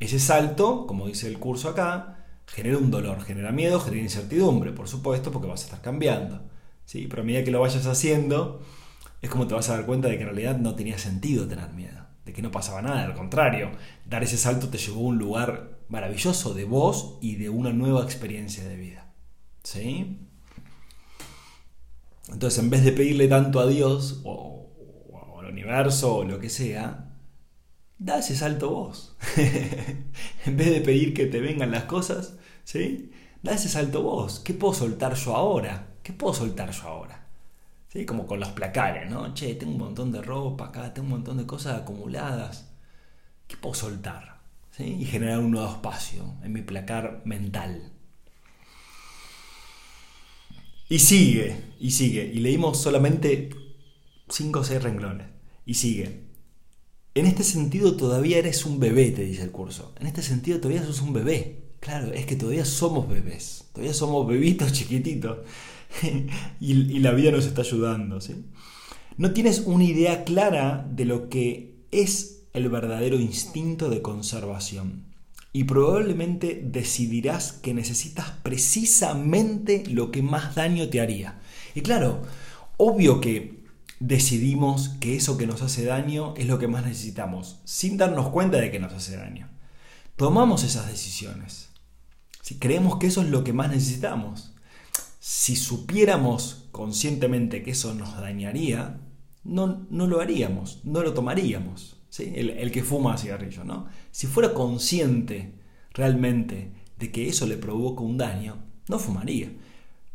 Ese 0.00 0.18
salto, 0.18 0.86
como 0.86 1.06
dice 1.06 1.28
el 1.28 1.38
curso 1.38 1.68
acá, 1.68 2.26
genera 2.46 2.78
un 2.78 2.90
dolor, 2.90 3.22
genera 3.22 3.52
miedo, 3.52 3.78
genera 3.80 4.02
incertidumbre, 4.02 4.72
por 4.72 4.88
supuesto, 4.88 5.30
porque 5.30 5.48
vas 5.48 5.62
a 5.62 5.64
estar 5.66 5.80
cambiando. 5.80 6.42
¿sí? 6.84 7.06
Pero 7.08 7.22
a 7.22 7.24
medida 7.24 7.44
que 7.44 7.52
lo 7.52 7.60
vayas 7.60 7.86
haciendo, 7.86 8.62
es 9.20 9.30
como 9.30 9.46
te 9.46 9.54
vas 9.54 9.68
a 9.68 9.76
dar 9.76 9.86
cuenta 9.86 10.08
de 10.08 10.16
que 10.16 10.22
en 10.22 10.30
realidad 10.30 10.58
no 10.58 10.74
tenía 10.74 10.98
sentido 10.98 11.46
tener 11.46 11.70
miedo 11.70 12.01
de 12.24 12.32
que 12.32 12.42
no 12.42 12.50
pasaba 12.50 12.82
nada, 12.82 13.04
al 13.04 13.14
contrario, 13.14 13.70
dar 14.04 14.22
ese 14.22 14.36
salto 14.36 14.68
te 14.68 14.78
llevó 14.78 15.00
a 15.00 15.08
un 15.08 15.18
lugar 15.18 15.78
maravilloso 15.88 16.54
de 16.54 16.64
vos 16.64 17.18
y 17.20 17.36
de 17.36 17.48
una 17.48 17.72
nueva 17.72 18.02
experiencia 18.02 18.64
de 18.64 18.76
vida. 18.76 19.12
¿Sí? 19.62 20.18
Entonces, 22.28 22.62
en 22.62 22.70
vez 22.70 22.84
de 22.84 22.92
pedirle 22.92 23.28
tanto 23.28 23.60
a 23.60 23.66
Dios 23.66 24.20
o, 24.24 24.68
al 25.40 25.46
universo 25.46 26.16
o 26.16 26.24
lo 26.24 26.38
que 26.38 26.48
sea, 26.48 27.12
da 27.98 28.18
ese 28.18 28.36
salto 28.36 28.70
vos. 28.70 29.16
en 29.36 30.56
vez 30.56 30.70
de 30.70 30.80
pedir 30.80 31.14
que 31.14 31.26
te 31.26 31.40
vengan 31.40 31.70
las 31.70 31.84
cosas, 31.84 32.36
¿sí? 32.64 33.10
Da 33.42 33.54
ese 33.54 33.68
salto 33.68 34.02
vos. 34.02 34.40
¿Qué 34.40 34.54
puedo 34.54 34.74
soltar 34.74 35.14
yo 35.14 35.36
ahora? 35.36 35.96
¿Qué 36.02 36.12
puedo 36.12 36.32
soltar 36.32 36.70
yo 36.70 36.82
ahora? 36.84 37.21
Como 38.06 38.26
con 38.26 38.40
los 38.40 38.50
placares, 38.50 39.10
¿no? 39.10 39.34
Che, 39.34 39.54
tengo 39.54 39.72
un 39.72 39.78
montón 39.78 40.12
de 40.12 40.22
ropa 40.22 40.66
acá, 40.66 40.94
tengo 40.94 41.06
un 41.06 41.12
montón 41.12 41.36
de 41.36 41.46
cosas 41.46 41.80
acumuladas. 41.80 42.72
¿Qué 43.46 43.56
puedo 43.56 43.74
soltar? 43.74 44.40
Y 44.78 45.04
generar 45.04 45.38
un 45.38 45.50
nuevo 45.50 45.70
espacio 45.70 46.36
en 46.42 46.52
mi 46.54 46.62
placar 46.62 47.20
mental. 47.26 47.92
Y 50.88 50.98
sigue, 50.98 51.56
y 51.78 51.90
sigue. 51.90 52.30
Y 52.34 52.38
leímos 52.38 52.80
solamente 52.80 53.50
5 54.28 54.60
o 54.60 54.64
6 54.64 54.82
renglones. 54.82 55.26
Y 55.66 55.74
sigue. 55.74 56.22
En 57.14 57.26
este 57.26 57.44
sentido 57.44 57.96
todavía 57.96 58.38
eres 58.38 58.64
un 58.64 58.80
bebé, 58.80 59.10
te 59.10 59.22
dice 59.22 59.42
el 59.42 59.50
curso. 59.50 59.94
En 60.00 60.06
este 60.06 60.22
sentido 60.22 60.60
todavía 60.60 60.84
sos 60.84 61.02
un 61.02 61.12
bebé. 61.12 61.62
Claro, 61.80 62.12
es 62.12 62.24
que 62.24 62.36
todavía 62.36 62.64
somos 62.64 63.08
bebés. 63.08 63.64
Todavía 63.72 63.92
somos 63.92 64.26
bebitos 64.26 64.72
chiquititos. 64.74 65.38
y, 66.60 66.98
la 67.00 67.12
vida 67.12 67.30
nos 67.30 67.46
está 67.46 67.62
ayudando. 67.62 68.20
¿sí? 68.20 68.44
No 69.16 69.32
tienes 69.32 69.60
una 69.60 69.84
idea 69.84 70.24
clara 70.24 70.86
de 70.90 71.04
lo 71.04 71.28
que 71.28 71.86
es 71.90 72.44
el 72.52 72.68
verdadero 72.68 73.16
instinto 73.18 73.90
de 73.90 74.02
conservación. 74.02 75.06
Y 75.54 75.64
probablemente 75.64 76.62
decidirás 76.64 77.52
que 77.52 77.74
necesitas 77.74 78.30
precisamente 78.42 79.84
lo 79.86 80.10
que 80.10 80.22
más 80.22 80.54
daño 80.54 80.88
te 80.88 81.00
haría. 81.00 81.40
Y 81.74 81.82
claro, 81.82 82.22
obvio 82.78 83.20
que 83.20 83.62
decidimos 84.00 84.88
que 85.00 85.14
eso 85.16 85.36
que 85.36 85.46
nos 85.46 85.60
hace 85.60 85.84
daño 85.84 86.34
es 86.38 86.46
lo 86.46 86.58
que 86.58 86.68
más 86.68 86.86
necesitamos, 86.86 87.60
sin 87.64 87.98
darnos 87.98 88.30
cuenta 88.30 88.58
de 88.58 88.70
que 88.70 88.80
nos 88.80 88.94
hace 88.94 89.16
daño. 89.16 89.50
Tomamos 90.16 90.64
esas 90.64 90.88
decisiones. 90.88 91.68
Si 92.40 92.58
creemos 92.58 92.96
que 92.96 93.06
eso 93.06 93.20
es 93.20 93.28
lo 93.28 93.44
que 93.44 93.52
más 93.52 93.70
necesitamos 93.70 94.51
si 95.24 95.54
supiéramos 95.54 96.66
conscientemente 96.72 97.62
que 97.62 97.70
eso 97.70 97.94
nos 97.94 98.20
dañaría, 98.20 98.98
no, 99.44 99.86
no 99.88 100.08
lo 100.08 100.20
haríamos, 100.20 100.80
no 100.82 101.00
lo 101.04 101.14
tomaríamos. 101.14 101.94
¿sí? 102.08 102.32
El, 102.34 102.72
que 102.72 102.82
fuma 102.82 103.16
cigarrillo, 103.16 103.62
¿no? 103.62 103.86
Si 104.10 104.26
fuera 104.26 104.52
consciente 104.52 105.60
realmente 105.92 106.72
de 106.98 107.12
que 107.12 107.28
eso 107.28 107.46
le 107.46 107.56
provoca 107.56 108.02
un 108.02 108.18
daño, 108.18 108.64
no 108.88 108.98
fumaría. 108.98 109.52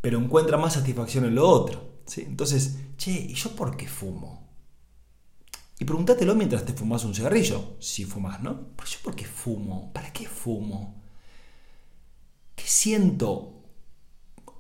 Pero 0.02 0.20
encuentra 0.20 0.58
más 0.58 0.74
satisfacción 0.74 1.24
en 1.24 1.36
lo 1.36 1.48
otro. 1.48 2.02
Entonces, 2.18 2.78
che, 2.98 3.12
¿y 3.12 3.34
yo 3.34 3.56
por 3.56 3.78
qué 3.78 3.88
fumo? 3.88 4.46
Y 5.80 5.86
pregúntatelo 5.86 6.36
mientras 6.36 6.66
te 6.66 6.74
fumas 6.74 7.06
un 7.06 7.16
cigarrillo, 7.16 7.78
si 7.80 8.04
fumas, 8.04 8.44
¿no? 8.44 8.76
¿Pero 8.76 8.90
yo 8.90 8.98
por 9.06 9.16
qué 9.16 9.24
fumo? 9.24 9.94
¿Para 9.94 10.12
qué 10.12 10.28
fumo? 10.28 11.02
¿Qué 12.58 12.66
siento 12.66 13.57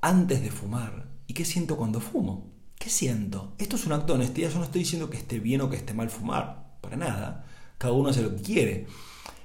antes 0.07 0.41
de 0.41 0.51
fumar 0.51 1.05
y 1.27 1.33
qué 1.33 1.43
siento 1.43 1.75
cuando 1.75 1.99
fumo. 1.99 2.53
¿Qué 2.79 2.89
siento? 2.89 3.53
Esto 3.57 3.75
es 3.75 3.85
un 3.85 3.91
acto 3.91 4.13
de 4.13 4.19
honestidad. 4.19 4.49
Yo 4.49 4.59
no 4.59 4.63
estoy 4.63 4.79
diciendo 4.79 5.09
que 5.09 5.17
esté 5.17 5.39
bien 5.39 5.59
o 5.59 5.69
que 5.69 5.75
esté 5.75 5.93
mal 5.93 6.09
fumar. 6.09 6.77
Para 6.79 6.95
nada. 6.95 7.45
Cada 7.77 7.93
uno 7.93 8.09
hace 8.09 8.21
lo 8.21 8.33
que 8.33 8.41
quiere. 8.41 8.87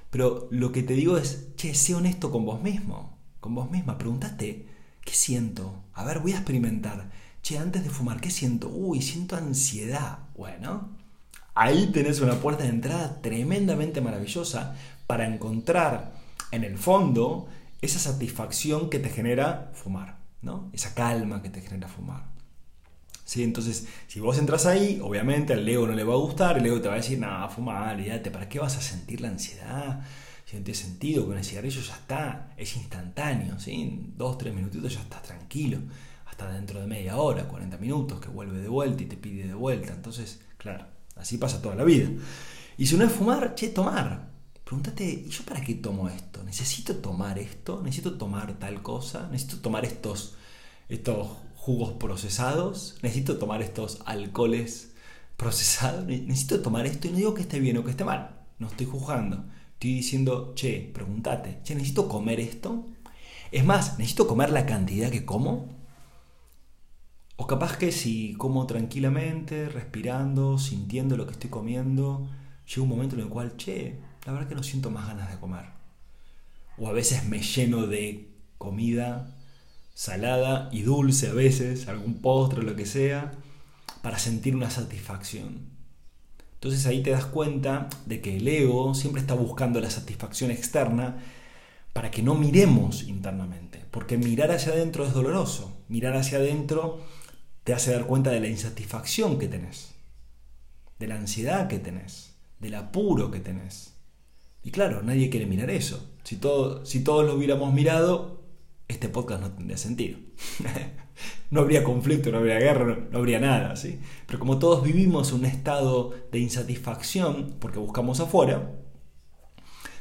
Pero 0.09 0.47
lo 0.51 0.71
que 0.71 0.83
te 0.83 0.93
digo 0.93 1.17
es, 1.17 1.49
che, 1.57 1.75
sé 1.75 1.95
honesto 1.95 2.31
con 2.31 2.45
vos 2.45 2.61
mismo. 2.61 3.17
Con 3.41 3.55
vos 3.55 3.69
misma. 3.69 3.97
Pregúntate, 3.97 4.67
¿qué 5.03 5.13
siento? 5.13 5.83
A 5.93 6.05
ver, 6.05 6.19
voy 6.19 6.31
a 6.31 6.37
experimentar. 6.37 7.11
Che, 7.41 7.57
antes 7.57 7.83
de 7.83 7.89
fumar, 7.89 8.21
¿qué 8.21 8.31
siento? 8.31 8.69
Uy, 8.69 9.01
siento 9.01 9.35
ansiedad. 9.35 10.19
Bueno, 10.37 10.91
ahí 11.55 11.87
tenés 11.87 12.21
una 12.21 12.35
puerta 12.35 12.63
de 12.63 12.69
entrada 12.69 13.21
tremendamente 13.21 13.99
maravillosa 13.99 14.77
para 15.07 15.27
encontrar 15.27 16.13
en 16.51 16.63
el 16.63 16.77
fondo 16.77 17.47
esa 17.81 17.99
satisfacción 17.99 18.89
que 18.89 18.99
te 18.99 19.09
genera 19.09 19.69
fumar. 19.73 20.22
Esa 20.73 20.93
calma 20.93 21.41
que 21.41 21.49
te 21.49 21.61
genera 21.61 21.87
fumar. 21.87 22.25
¿Sí? 23.25 23.43
Entonces, 23.43 23.87
si 24.07 24.19
vos 24.19 24.37
entras 24.37 24.65
ahí, 24.65 24.99
obviamente 25.01 25.53
al 25.53 25.67
ego 25.67 25.87
no 25.87 25.93
le 25.93 26.03
va 26.03 26.13
a 26.13 26.17
gustar, 26.17 26.57
el 26.57 26.65
ego 26.65 26.81
te 26.81 26.89
va 26.89 26.95
a 26.95 26.97
decir, 26.97 27.19
nada, 27.19 27.47
fuma, 27.47 27.91
olvídate, 27.91 28.29
¿para 28.31 28.49
qué 28.49 28.59
vas 28.59 28.77
a 28.77 28.81
sentir 28.81 29.21
la 29.21 29.29
ansiedad? 29.29 30.01
Si 30.45 30.57
no 30.57 30.63
tiene 30.63 30.77
sentido, 30.77 31.25
con 31.25 31.37
el 31.37 31.43
cigarrillo 31.43 31.81
ya 31.81 31.95
está, 31.95 32.53
es 32.57 32.75
instantáneo, 32.75 33.59
¿sí? 33.59 34.11
Dos, 34.17 34.37
tres 34.37 34.53
minutitos 34.53 34.93
ya 34.93 35.01
estás 35.01 35.23
tranquilo, 35.23 35.79
hasta 36.25 36.51
dentro 36.51 36.81
de 36.81 36.87
media 36.87 37.15
hora, 37.17 37.47
40 37.47 37.77
minutos, 37.77 38.19
que 38.19 38.27
vuelve 38.27 38.59
de 38.59 38.67
vuelta 38.67 39.03
y 39.03 39.05
te 39.05 39.15
pide 39.15 39.47
de 39.47 39.53
vuelta. 39.53 39.93
Entonces, 39.93 40.41
claro, 40.57 40.85
así 41.15 41.37
pasa 41.37 41.61
toda 41.61 41.75
la 41.75 41.85
vida. 41.85 42.09
Y 42.77 42.87
si 42.87 42.97
no 42.97 43.05
es 43.05 43.11
fumar, 43.11 43.55
che, 43.55 43.69
tomar. 43.69 44.32
Pregúntate, 44.63 45.23
¿y 45.25 45.29
yo 45.29 45.43
para 45.43 45.61
qué 45.61 45.75
tomo 45.75 46.07
esto? 46.09 46.43
¿Necesito 46.43 46.95
tomar 46.97 47.37
esto? 47.37 47.81
¿Necesito 47.83 48.17
tomar 48.17 48.53
tal 48.59 48.81
cosa? 48.81 49.27
¿Necesito 49.29 49.59
tomar 49.59 49.85
estos, 49.85 50.35
estos 50.89 51.27
jugos 51.55 51.93
procesados? 51.93 52.97
¿Necesito 53.01 53.37
tomar 53.37 53.61
estos 53.61 53.99
alcoholes 54.05 54.93
procesados? 55.37 56.05
¿Necesito 56.05 56.61
tomar 56.61 56.85
esto? 56.85 57.07
Y 57.07 57.11
no 57.11 57.17
digo 57.17 57.33
que 57.33 57.41
esté 57.41 57.59
bien 57.59 57.77
o 57.77 57.83
que 57.83 57.91
esté 57.91 58.05
mal. 58.05 58.39
No 58.59 58.67
estoy 58.67 58.85
juzgando. 58.85 59.45
Estoy 59.73 59.95
diciendo, 59.95 60.53
che, 60.55 60.91
pregúntate, 60.93 61.59
che, 61.63 61.75
¿necesito 61.75 62.07
comer 62.07 62.39
esto? 62.39 62.85
Es 63.51 63.65
más, 63.65 63.99
¿necesito 63.99 64.27
comer 64.27 64.49
la 64.49 64.65
cantidad 64.65 65.11
que 65.11 65.25
como? 65.25 65.67
O 67.35 67.47
capaz 67.47 67.77
que 67.77 67.91
si 67.91 68.33
como 68.35 68.65
tranquilamente, 68.65 69.67
respirando, 69.67 70.57
sintiendo 70.57 71.17
lo 71.17 71.25
que 71.25 71.33
estoy 71.33 71.49
comiendo, 71.49 72.29
llega 72.65 72.81
un 72.83 72.89
momento 72.89 73.15
en 73.15 73.21
el 73.21 73.27
cual, 73.27 73.57
che, 73.57 73.99
la 74.25 74.33
verdad 74.33 74.47
que 74.47 74.55
no 74.55 74.63
siento 74.63 74.89
más 74.89 75.07
ganas 75.07 75.31
de 75.31 75.39
comer. 75.39 75.65
O 76.77 76.87
a 76.87 76.91
veces 76.91 77.25
me 77.25 77.41
lleno 77.41 77.87
de 77.87 78.29
comida 78.57 79.35
salada 79.93 80.69
y 80.71 80.81
dulce 80.81 81.29
a 81.29 81.33
veces, 81.33 81.87
algún 81.87 82.21
postre 82.21 82.63
lo 82.63 82.75
que 82.75 82.85
sea, 82.85 83.33
para 84.01 84.17
sentir 84.17 84.55
una 84.55 84.69
satisfacción. 84.69 85.69
Entonces 86.55 86.85
ahí 86.85 87.03
te 87.03 87.11
das 87.11 87.25
cuenta 87.25 87.89
de 88.05 88.21
que 88.21 88.37
el 88.37 88.47
ego 88.47 88.95
siempre 88.95 89.21
está 89.21 89.33
buscando 89.33 89.79
la 89.81 89.89
satisfacción 89.89 90.49
externa 90.49 91.17
para 91.91 92.09
que 92.09 92.23
no 92.23 92.35
miremos 92.35 93.03
internamente, 93.03 93.85
porque 93.91 94.17
mirar 94.17 94.51
hacia 94.51 94.71
adentro 94.71 95.05
es 95.05 95.13
doloroso, 95.13 95.77
mirar 95.89 96.15
hacia 96.15 96.39
adentro 96.39 97.05
te 97.63 97.73
hace 97.73 97.91
dar 97.91 98.05
cuenta 98.05 98.31
de 98.31 98.39
la 98.39 98.47
insatisfacción 98.47 99.37
que 99.37 99.47
tenés, 99.47 99.93
de 100.99 101.07
la 101.07 101.15
ansiedad 101.15 101.67
que 101.67 101.79
tenés, 101.79 102.33
del 102.59 102.75
apuro 102.75 103.29
que 103.29 103.39
tenés. 103.39 103.93
Y 104.63 104.71
claro, 104.71 105.03
nadie 105.03 105.29
quiere 105.29 105.45
mirar 105.45 105.69
eso. 105.69 106.09
Si, 106.23 106.37
todo, 106.37 106.85
si 106.85 107.03
todos 107.03 107.25
lo 107.25 107.35
hubiéramos 107.35 107.73
mirado, 107.73 108.41
este 108.87 109.09
podcast 109.09 109.41
no 109.41 109.51
tendría 109.51 109.77
sentido. 109.77 110.17
no 111.51 111.61
habría 111.61 111.83
conflicto, 111.83 112.31
no 112.31 112.37
habría 112.37 112.59
guerra, 112.59 112.97
no, 113.11 113.17
habría 113.17 113.39
nada, 113.39 113.75
¿sí? 113.75 113.99
Pero 114.25 114.39
como 114.39 114.59
todos 114.59 114.83
vivimos 114.83 115.33
un 115.33 115.45
estado 115.45 116.13
de 116.31 116.39
insatisfacción 116.39 117.55
porque 117.59 117.79
buscamos 117.79 118.19
afuera, 118.19 118.71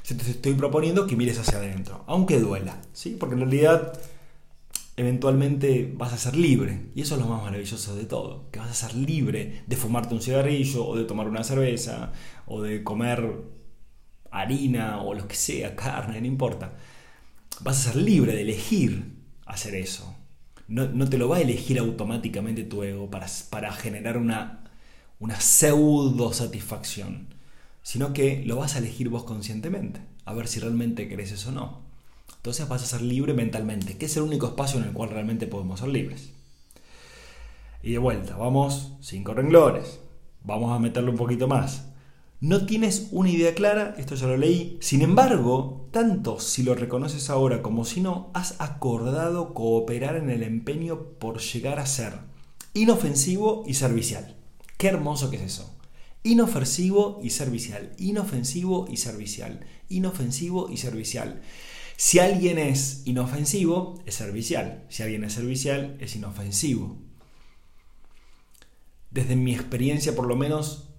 te 0.06 0.30
estoy 0.30 0.54
proponiendo 0.54 1.06
que 1.06 1.16
mires 1.16 1.38
hacia 1.38 1.58
adentro, 1.58 2.04
aunque 2.06 2.38
duela, 2.38 2.80
¿sí? 2.92 3.16
Porque 3.18 3.34
en 3.34 3.40
realidad 3.40 3.98
eventualmente 4.96 5.92
vas 5.96 6.12
a 6.12 6.18
ser 6.18 6.36
libre. 6.36 6.90
Y 6.94 7.02
eso 7.02 7.14
es 7.14 7.20
lo 7.20 7.28
más 7.28 7.42
maravilloso 7.42 7.94
de 7.94 8.04
todo, 8.04 8.50
que 8.50 8.58
vas 8.58 8.70
a 8.70 8.88
ser 8.88 8.94
libre 8.94 9.62
de 9.66 9.76
fumarte 9.76 10.14
un 10.14 10.22
cigarrillo 10.22 10.86
o 10.86 10.96
de 10.96 11.04
tomar 11.04 11.28
una 11.28 11.44
cerveza 11.44 12.12
o 12.46 12.62
de 12.62 12.82
comer 12.84 13.61
harina 14.32 15.00
o 15.02 15.14
lo 15.14 15.28
que 15.28 15.36
sea, 15.36 15.76
carne, 15.76 16.20
no 16.20 16.26
importa. 16.26 16.72
Vas 17.60 17.78
a 17.86 17.92
ser 17.92 18.02
libre 18.02 18.34
de 18.34 18.42
elegir 18.42 19.14
hacer 19.46 19.74
eso. 19.74 20.16
No, 20.68 21.08
te 21.08 21.18
lo 21.18 21.28
va 21.28 21.36
a 21.36 21.40
elegir 21.40 21.78
automáticamente 21.78 22.64
tu 22.64 22.82
ego 22.82 23.10
para, 23.10 23.26
para 23.50 23.72
generar 23.72 24.16
una, 24.16 24.64
una 25.20 25.38
pseudo 25.38 26.32
satisfacción, 26.32 27.28
sino 27.82 28.14
que 28.14 28.42
lo 28.46 28.56
vas 28.56 28.74
a 28.74 28.78
elegir 28.78 29.10
vos 29.10 29.24
conscientemente, 29.24 30.00
a 30.24 30.32
ver 30.32 30.48
si 30.48 30.60
realmente 30.60 31.08
querés 31.08 31.32
eso 31.32 31.50
o 31.50 31.52
no. 31.52 31.82
Entonces 32.36 32.66
vas 32.68 32.82
a 32.82 32.86
ser 32.86 33.02
libre 33.02 33.34
mentalmente, 33.34 33.98
que 33.98 34.06
es 34.06 34.16
el 34.16 34.22
único 34.22 34.46
espacio 34.46 34.80
en 34.80 34.86
el 34.86 34.92
cual 34.92 35.10
realmente 35.10 35.46
podemos 35.46 35.80
ser 35.80 35.90
libres. 35.90 36.30
Y 37.82 37.92
de 37.92 37.98
vuelta, 37.98 38.36
vamos, 38.36 38.92
cinco 39.00 39.34
renglones. 39.34 40.00
Vamos 40.44 40.74
a 40.74 40.78
meterle 40.78 41.10
un 41.10 41.16
poquito 41.16 41.46
más. 41.46 41.91
No 42.42 42.66
tienes 42.66 43.06
una 43.12 43.30
idea 43.30 43.54
clara, 43.54 43.94
esto 43.98 44.16
ya 44.16 44.26
lo 44.26 44.36
leí. 44.36 44.76
Sin 44.80 45.02
embargo, 45.02 45.88
tanto 45.92 46.40
si 46.40 46.64
lo 46.64 46.74
reconoces 46.74 47.30
ahora 47.30 47.62
como 47.62 47.84
si 47.84 48.00
no, 48.00 48.32
has 48.34 48.60
acordado 48.60 49.54
cooperar 49.54 50.16
en 50.16 50.28
el 50.28 50.42
empeño 50.42 51.04
por 51.20 51.38
llegar 51.38 51.78
a 51.78 51.86
ser 51.86 52.14
inofensivo 52.74 53.62
y 53.64 53.74
servicial. 53.74 54.34
Qué 54.76 54.88
hermoso 54.88 55.30
que 55.30 55.36
es 55.36 55.42
eso. 55.42 55.72
Inofensivo 56.24 57.20
y 57.22 57.30
servicial. 57.30 57.92
Inofensivo 57.96 58.88
y 58.90 58.96
servicial. 58.96 59.64
Inofensivo 59.88 60.68
y 60.68 60.78
servicial. 60.78 61.42
Si 61.96 62.18
alguien 62.18 62.58
es 62.58 63.02
inofensivo, 63.04 64.02
es 64.04 64.16
servicial. 64.16 64.84
Si 64.88 65.04
alguien 65.04 65.22
es 65.22 65.34
servicial, 65.34 65.96
es 66.00 66.16
inofensivo. 66.16 66.98
Desde 69.12 69.36
mi 69.36 69.54
experiencia, 69.54 70.16
por 70.16 70.26
lo 70.26 70.34
menos, 70.34 70.91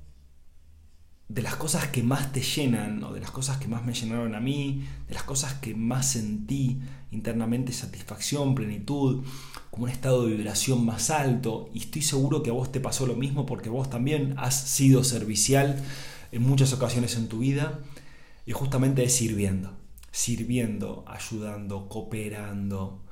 de 1.29 1.41
las 1.41 1.55
cosas 1.55 1.87
que 1.87 2.03
más 2.03 2.31
te 2.31 2.41
llenan, 2.41 3.03
o 3.03 3.13
de 3.13 3.21
las 3.21 3.31
cosas 3.31 3.57
que 3.57 3.67
más 3.67 3.85
me 3.85 3.93
llenaron 3.93 4.35
a 4.35 4.39
mí, 4.39 4.85
de 5.07 5.13
las 5.13 5.23
cosas 5.23 5.53
que 5.55 5.73
más 5.73 6.11
sentí 6.11 6.79
internamente 7.11 7.71
satisfacción, 7.71 8.55
plenitud, 8.55 9.23
como 9.71 9.85
un 9.85 9.89
estado 9.89 10.25
de 10.25 10.35
vibración 10.35 10.85
más 10.85 11.09
alto, 11.09 11.69
y 11.73 11.79
estoy 11.79 12.01
seguro 12.01 12.43
que 12.43 12.49
a 12.49 12.53
vos 12.53 12.71
te 12.71 12.79
pasó 12.79 13.07
lo 13.07 13.15
mismo 13.15 13.45
porque 13.45 13.69
vos 13.69 13.89
también 13.89 14.35
has 14.37 14.69
sido 14.69 15.03
servicial 15.03 15.81
en 16.31 16.41
muchas 16.43 16.73
ocasiones 16.73 17.15
en 17.15 17.29
tu 17.29 17.39
vida, 17.39 17.79
y 18.45 18.51
justamente 18.51 19.03
es 19.03 19.15
sirviendo, 19.15 19.77
sirviendo, 20.11 21.05
ayudando, 21.07 21.87
cooperando, 21.87 23.05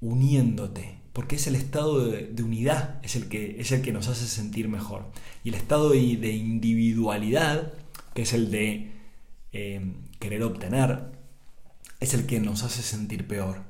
uniéndote, 0.00 1.00
porque 1.16 1.36
es 1.36 1.46
el 1.46 1.54
estado 1.54 2.10
de, 2.10 2.42
unidad, 2.42 3.00
es 3.02 3.16
el, 3.16 3.30
que, 3.30 3.58
es 3.58 3.72
el 3.72 3.80
que 3.80 3.90
nos 3.90 4.06
hace 4.08 4.26
sentir 4.26 4.68
mejor. 4.68 5.06
Y 5.44 5.48
el 5.48 5.54
estado 5.54 5.88
de, 5.88 5.96
individualidad, 5.98 7.72
que 8.12 8.20
es 8.20 8.34
el 8.34 8.50
de 8.50 8.92
eh, 9.54 9.94
querer 10.18 10.42
obtener, 10.42 11.04
es 12.00 12.12
el 12.12 12.26
que 12.26 12.38
nos 12.38 12.64
hace 12.64 12.82
sentir 12.82 13.26
peor. 13.26 13.62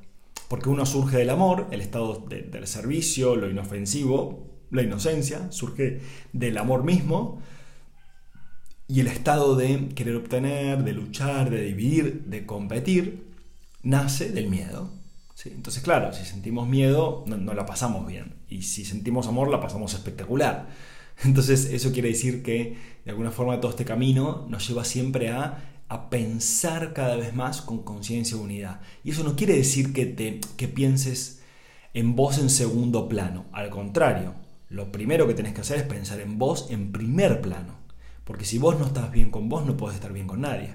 Porque 0.49 0.71
uno 0.71 0.85
surge 0.87 1.19
del 1.19 1.31
amor, 1.31 1.69
el 1.71 1.81
estado 1.83 2.27
del 2.29 2.67
servicio, 2.67 3.37
lo 3.37 3.49
inofensivo, 3.49 4.51
la 4.73 4.83
inocencia, 4.83 5.53
surge 5.53 6.01
del 6.33 6.59
amor 6.59 6.83
mismo, 6.83 7.41
y 8.89 8.99
el 8.99 9.07
estado 9.07 9.55
de 9.55 9.91
querer 9.95 10.17
obtener, 10.17 10.83
de 10.83 10.93
luchar, 10.95 11.51
de 11.51 11.63
dividir, 11.63 12.25
de 12.25 12.45
competir, 12.45 13.29
nace 13.85 14.31
del 14.31 14.49
miedo. 14.49 15.06
Entonces, 15.45 15.83
claro, 15.83 16.13
si 16.13 16.25
sentimos 16.25 16.67
miedo, 16.67 17.25
no, 17.27 17.55
la 17.55 17.67
pasamos 17.67 18.07
bien. 18.07 18.37
Y 18.49 18.63
si 18.63 18.85
sentimos 18.85 19.27
amor, 19.27 19.51
la 19.51 19.61
pasamos 19.61 19.93
espectacular. 19.95 20.69
Entonces, 21.25 21.67
eso 21.67 21.93
quiere 21.93 22.09
decir 22.09 22.43
que, 22.43 22.79
de 23.05 23.11
alguna 23.11 23.31
forma, 23.31 23.61
todo 23.61 23.71
este 23.71 23.85
camino 23.85 24.47
nos 24.49 24.67
lleva 24.67 24.85
siempre 24.85 25.31
a, 25.31 25.73
pensar 26.11 26.93
cada 26.93 27.15
vez 27.17 27.33
más 27.33 27.63
con 27.63 27.85
conciencia 27.85 28.37
y 28.37 28.41
unidad. 28.41 28.81
Y 29.05 29.11
eso 29.11 29.23
no 29.23 29.37
quiere 29.37 29.55
decir 29.55 29.93
que, 29.93 30.05
te, 30.05 30.41
que 30.57 30.67
pienses 30.67 31.43
en 31.95 32.17
vos 32.17 32.39
en 32.39 32.51
segundo 32.51 33.09
plano. 33.09 33.47
Al 33.53 33.71
contrario, 33.71 34.35
lo 34.69 34.91
primero 34.91 35.29
que 35.29 35.35
tenés 35.35 35.55
que 35.55 35.61
hacer 35.61 35.79
es 35.79 35.83
pensar 35.85 36.21
en 36.21 36.39
vos 36.39 36.67
en 36.71 36.91
primer 36.91 37.41
plano. 37.41 37.77
Porque 38.25 38.45
si 38.45 38.59
vos 38.59 38.79
no 38.79 38.87
estás 38.87 39.13
bien 39.13 39.31
con 39.31 39.49
vos, 39.49 39.65
no 39.65 39.77
podés 39.77 39.95
estar 39.95 40.13
bien 40.13 40.27
con 40.27 40.41
nadie. 40.41 40.75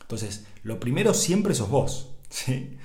Entonces, 0.00 0.46
lo 0.62 0.80
primero 0.80 1.12
siempre 1.12 1.54
sos 1.54 1.68
vos. 1.68 2.14
¿sí? 2.30 2.78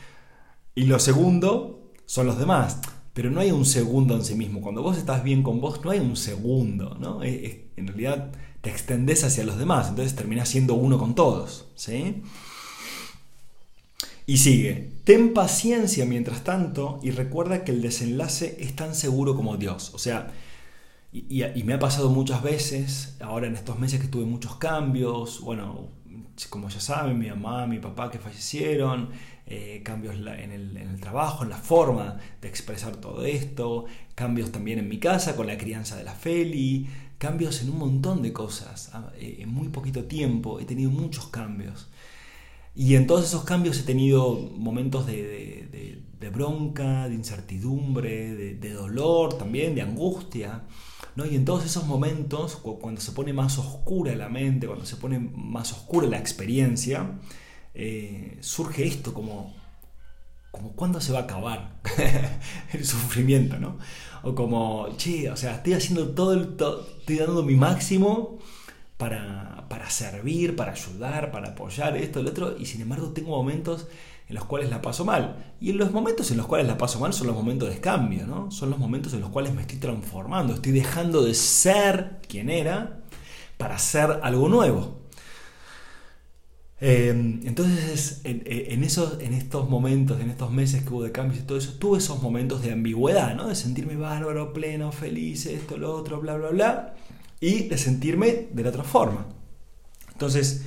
Y 0.75 0.83
lo 0.83 0.99
segundo 0.99 1.93
son 2.05 2.27
los 2.27 2.37
demás. 2.37 2.79
Pero 3.13 3.31
no 3.31 3.39
hay 3.39 3.51
un 3.51 3.65
segundo 3.65 4.13
en 4.15 4.25
sí 4.25 4.35
mismo. 4.35 4.61
Cuando 4.61 4.83
vos 4.83 4.97
estás 4.97 5.23
bien 5.23 5.41
con 5.41 5.61
vos, 5.61 5.79
no 5.83 5.91
hay 5.91 5.99
un 5.99 6.17
segundo. 6.17 6.97
¿no? 6.99 7.23
en 7.23 7.87
realidad 7.87 8.31
te 8.59 8.69
extendés 8.69 9.23
hacia 9.23 9.45
los 9.45 9.57
demás. 9.57 9.87
Entonces 9.89 10.15
terminás 10.15 10.49
siendo 10.49 10.73
uno 10.73 10.99
con 10.99 11.15
todos. 11.15 11.67
¿sí? 11.75 12.23
Y 14.27 14.37
sigue. 14.37 14.91
Ten 15.05 15.33
paciencia 15.33 16.05
mientras 16.05 16.43
tanto 16.43 16.99
y 17.03 17.11
recuerda 17.11 17.63
que 17.63 17.71
el 17.71 17.81
desenlace 17.81 18.57
es 18.59 18.75
tan 18.75 18.95
seguro 18.95 19.35
como 19.35 19.55
Dios. 19.55 19.93
O 19.93 19.99
sea, 19.99 20.33
y, 21.13 21.41
y, 21.41 21.63
me 21.63 21.75
ha 21.75 21.79
pasado 21.79 22.09
muchas 22.09 22.43
veces, 22.43 23.15
ahora 23.21 23.47
en 23.47 23.55
estos 23.55 23.79
meses 23.79 24.01
que 24.01 24.09
tuve 24.09 24.25
muchos 24.25 24.57
cambios, 24.57 25.39
bueno, 25.39 25.91
como 26.49 26.67
ya 26.67 26.81
saben, 26.81 27.17
mi 27.17 27.29
mamá, 27.29 27.67
mi 27.67 27.79
papá 27.79 28.11
que 28.11 28.19
fallecieron, 28.19 29.11
eh, 29.47 29.81
cambios 29.83 30.15
en 30.15 30.51
el, 30.51 30.99
trabajo, 30.99 31.43
en 31.43 31.51
la 31.51 31.57
forma 31.57 32.17
de 32.41 32.47
expresar 32.47 32.95
todo 32.95 33.23
esto, 33.25 33.85
cambios 34.15 34.51
también 34.51 34.79
en 34.79 34.89
mi 34.89 34.97
casa 34.97 35.35
con 35.35 35.45
la 35.45 35.57
crianza 35.57 35.95
de 35.95 36.03
la 36.03 36.15
Feli, 36.15 36.87
cambios 37.19 37.61
en 37.61 37.69
un 37.69 37.77
montón 37.77 38.23
de 38.23 38.33
cosas. 38.33 38.89
Ah, 38.93 39.11
eh, 39.19 39.37
en 39.41 39.49
muy 39.49 39.69
poquito 39.69 40.05
tiempo 40.05 40.59
he 40.59 40.65
tenido 40.65 40.89
muchos 40.89 41.27
cambios. 41.27 41.89
Y 42.73 42.95
en 42.95 43.05
todos 43.05 43.23
esos 43.23 43.43
cambios 43.43 43.79
he 43.79 43.83
tenido 43.83 44.33
momentos 44.57 45.05
de, 45.05 46.01
bronca, 46.33 47.07
de 47.07 47.13
incertidumbre, 47.13 48.33
de, 48.55 48.73
dolor 48.73 49.37
también, 49.37 49.75
de 49.75 49.81
angustia. 49.83 50.63
¿no? 51.15 51.25
Y 51.25 51.35
en 51.35 51.45
todos 51.45 51.63
esos 51.65 51.85
momentos, 51.85 52.57
cuando 52.57 52.99
se 52.99 53.11
pone 53.11 53.31
más 53.31 53.59
oscura 53.59 54.13
la 54.15 54.27
mente, 54.27 54.67
cuando 54.67 54.85
se 54.85 54.97
pone 54.97 55.19
más 55.19 55.71
oscura 55.71 56.07
la 56.07 56.17
experiencia, 56.17 57.11
eh, 57.75 58.37
surge 58.39 58.85
esto 58.87 59.13
como, 59.13 59.53
como 60.51 60.71
cuándo 60.73 61.01
se 61.01 61.11
va 61.11 61.19
a 61.19 61.23
acabar 61.23 61.81
el 62.73 62.85
sufrimiento, 62.85 63.59
¿no? 63.59 63.77
O 64.23 64.33
como, 64.33 64.95
che, 64.97 65.29
o 65.29 65.35
sea, 65.35 65.55
estoy 65.55 65.73
haciendo 65.73 66.09
todo 66.09 66.33
el, 66.33 66.55
estoy 66.99 67.17
dando 67.17 67.43
mi 67.43 67.55
máximo 67.55 68.39
para, 68.97 69.65
para 69.69 69.89
servir, 69.89 70.55
para 70.55 70.71
ayudar, 70.71 71.31
para 71.31 71.49
apoyar 71.49 71.97
esto, 71.97 72.21
el 72.21 72.27
otro, 72.27 72.55
y 72.57 72.65
sin 72.65 72.81
embargo 72.81 73.09
tengo 73.09 73.31
momentos 73.31 73.87
en 74.27 74.35
los 74.35 74.45
cuales 74.45 74.69
la 74.69 74.81
paso 74.81 75.05
mal. 75.05 75.53
Y 75.59 75.71
en 75.71 75.77
los 75.77 75.91
momentos 75.91 76.31
en 76.31 76.37
los 76.37 76.47
cuales 76.47 76.67
la 76.67 76.77
paso 76.77 76.99
mal 76.99 77.13
son 77.13 77.27
los 77.27 77.35
momentos 77.35 77.69
de 77.69 77.79
cambio, 77.79 78.25
¿no? 78.25 78.49
Son 78.51 78.69
los 78.69 78.79
momentos 78.79 79.13
en 79.13 79.21
los 79.21 79.29
cuales 79.29 79.53
me 79.53 79.61
estoy 79.61 79.77
transformando, 79.77 80.53
estoy 80.53 80.71
dejando 80.71 81.23
de 81.23 81.33
ser 81.33 82.21
quien 82.27 82.49
era 82.49 83.01
para 83.57 83.77
ser 83.77 84.19
algo 84.23 84.49
nuevo. 84.49 85.04
Em, 86.81 87.39
entonces, 87.47 88.21
en, 88.25 88.83
esos, 88.83 89.21
en 89.21 89.33
estos 89.33 89.69
momentos, 89.69 90.19
en 90.19 90.29
estos 90.29 90.51
meses 90.51 90.83
que 90.83 90.89
hubo 90.89 91.03
de 91.03 91.11
cambios 91.11 91.41
y 91.41 91.45
todo 91.45 91.57
eso, 91.57 91.73
tuve 91.79 91.99
esos 91.99 92.21
momentos 92.21 92.61
de 92.61 92.71
ambigüedad, 92.73 93.35
¿no? 93.35 93.47
De 93.47 93.55
sentirme 93.55 93.95
bárbaro, 93.95 94.51
pleno, 94.53 94.91
feliz, 94.91 95.45
esto, 95.45 95.77
lo 95.77 95.95
otro, 95.95 96.19
bla, 96.19 96.35
bla, 96.35 96.49
bla, 96.49 96.95
y 97.39 97.69
de 97.69 97.77
sentirme 97.77 98.47
de 98.51 98.63
la 98.63 98.69
otra 98.69 98.83
forma. 98.83 99.25
Entonces, 100.11 100.65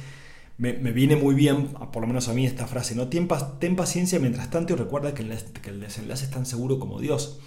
me, 0.58 0.72
viene 0.92 1.16
muy 1.16 1.34
bien, 1.34 1.68
por 1.92 2.02
lo 2.02 2.08
menos 2.08 2.28
a 2.28 2.34
mí, 2.34 2.46
esta 2.46 2.66
frase, 2.66 2.94
¿no? 2.94 3.08
Ten, 3.08 3.28
paciencia 3.76 4.18
mientras 4.18 4.50
tanto 4.50 4.72
y 4.72 4.76
recuerda 4.76 5.14
que 5.14 5.22
el, 5.22 5.36
que 5.62 5.70
el 5.70 5.80
desenlace 5.80 6.24
es 6.24 6.30
tan 6.30 6.46
seguro 6.46 6.78
como 6.78 7.00
Dios. 7.00 7.38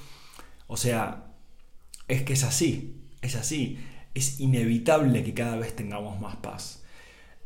O 0.67 0.77
sea, 0.77 1.33
es 2.07 2.23
que 2.23 2.33
es 2.33 2.43
así, 2.43 3.01
es 3.21 3.35
así. 3.35 3.79
es 4.13 4.39
inevitable 4.39 5.23
que 5.23 5.33
cada 5.33 5.57
vez 5.57 5.75
tengamos 5.75 6.19
más 6.21 6.37
paz. 6.37 6.80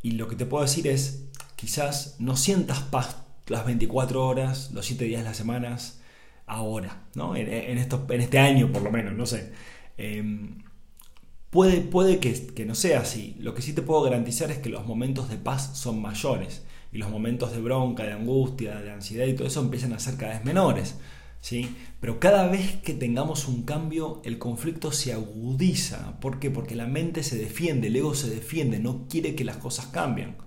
Y 0.06 0.12
lo 0.12 0.28
que 0.28 0.36
te 0.36 0.46
puedo 0.46 0.64
decir 0.64 0.86
es, 0.86 1.30
quizás 1.56 2.18
no 2.20 2.38
sientas 2.38 2.80
paz 2.80 3.16
las 3.48 3.66
24 3.66 4.24
horas, 4.24 4.70
los 4.72 4.86
7 4.86 5.04
días 5.04 5.22
de 5.22 5.30
las 5.30 5.36
semanas, 5.36 6.00
ahora, 6.46 7.08
¿no? 7.16 7.36
En, 7.36 7.52
en, 7.52 7.80
este 7.80 8.38
año 8.38 8.72
por 8.72 8.84
lo 8.84 8.92
menos, 8.92 9.16
no 9.16 9.26
sé. 9.26 9.52
Em, 9.98 10.62
puede 11.50 11.82
puede 11.82 12.20
que, 12.20 12.32
que, 12.54 12.66
no 12.66 12.76
sea 12.76 13.00
así. 13.00 13.36
Lo 13.40 13.56
que 13.56 13.64
sí 13.64 13.74
te 13.74 13.82
puedo 13.82 14.04
garantizar 14.04 14.52
es 14.52 14.60
que 14.60 14.70
los 14.70 14.86
momentos 14.86 15.28
de 15.28 15.38
paz 15.38 15.76
son 15.76 16.00
mayores 16.00 16.64
y 16.92 17.00
los 17.00 17.10
momentos 17.10 17.52
de 17.52 17.62
bronca, 17.62 18.04
de 18.04 18.12
angustia, 18.12 18.76
de 18.82 18.92
ansiedad 18.92 19.26
y 19.26 19.34
todo 19.34 19.48
eso 19.48 19.62
empiezan 19.62 19.94
a 19.94 19.98
ser 19.98 20.18
cada 20.18 20.34
vez 20.34 20.46
menores. 20.46 21.00
¿Sí? 21.46 21.76
Pero 22.00 22.20
cada 22.20 22.48
vez 22.48 22.78
que 22.82 22.96
tengamos 22.96 23.48
un 23.48 23.62
cambio, 23.66 24.20
el 24.26 24.40
conflicto 24.40 24.92
se 24.92 25.14
agudiza. 25.14 26.20
¿Por 26.20 26.40
qué? 26.40 26.50
Porque 26.50 26.74
la 26.74 26.88
mente 26.88 27.22
se 27.22 27.38
defiende, 27.38 27.88
el 27.88 27.96
ego 27.98 28.16
se 28.16 28.32
defiende, 28.32 28.80
no 28.80 29.06
quiere 29.08 29.36
que 29.36 29.44
las 29.44 29.58
cosas 29.58 29.86
cambien. 29.88 30.38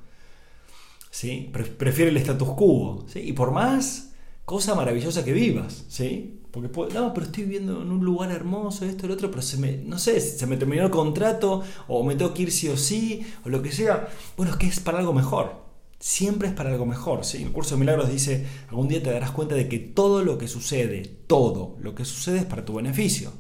¿sí? 1.13 1.53
Prefiere 1.53 2.11
el 2.11 2.17
status 2.17 2.49
quo. 2.49 3.07
¿sí? 3.07 3.21
Y 3.21 3.33
por 3.33 3.53
más 3.53 4.13
cosa 4.45 4.75
maravillosa 4.75 5.25
que 5.25 5.33
vivas, 5.33 5.85
¿sí? 5.89 6.41
Porque 6.51 6.69
no, 6.95 7.15
pero 7.15 7.27
estoy 7.27 7.45
viviendo 7.45 7.81
en 7.83 7.93
un 7.93 8.05
lugar 8.05 8.33
hermoso, 8.33 8.85
esto, 8.85 9.07
el 9.07 9.13
otro, 9.13 9.31
pero 9.31 9.43
se 9.43 9.59
me, 9.59 9.77
no 9.77 9.99
sé, 9.99 10.21
se 10.21 10.47
me 10.49 10.57
terminó 10.57 10.83
el 10.83 10.91
contrato, 10.91 11.63
o 11.87 12.03
me 12.03 12.17
tengo 12.17 12.35
que 12.35 12.43
ir 12.43 12.51
sí 12.51 12.69
o 12.69 12.77
sí, 12.77 13.25
o 13.45 13.51
lo 13.51 13.63
que 13.63 13.71
sea. 13.71 14.09
Bueno, 14.37 14.53
es 14.53 14.59
que 14.59 14.67
es 14.67 14.81
para 14.81 14.99
algo 14.99 15.13
mejor. 15.13 15.68
Siempre 15.99 16.49
es 16.49 16.55
para 16.55 16.71
algo 16.71 16.87
mejor. 16.87 17.25
¿sí? 17.25 17.43
El 17.43 17.53
curso 17.53 17.75
de 17.75 17.81
milagros 17.81 18.11
dice, 18.11 18.47
algún 18.69 18.89
día 18.89 19.03
te 19.03 19.11
darás 19.11 19.33
cuenta 19.33 19.55
de 19.55 19.69
que 19.69 19.79
todo 19.79 20.23
lo 20.23 20.39
que 20.39 20.49
sucede, 20.49 21.03
todo 21.27 21.77
lo 21.81 21.95
que 21.95 22.05
sucede 22.05 22.39
es 22.39 22.45
para 22.45 22.65
tu 22.65 22.75
beneficio. 22.75 23.33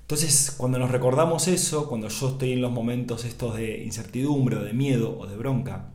Entonces, 0.00 0.54
cuando 0.56 0.78
nos 0.78 0.90
recordamos 0.90 1.48
eso, 1.48 1.88
cuando 1.88 2.08
yo 2.08 2.28
estoy 2.30 2.52
en 2.52 2.62
los 2.62 2.72
momentos 2.72 3.24
estos 3.24 3.56
de 3.56 3.84
incertidumbre, 3.84 4.56
o 4.56 4.64
de 4.64 4.72
miedo, 4.72 5.18
o 5.18 5.26
de 5.26 5.36
bronca, 5.36 5.90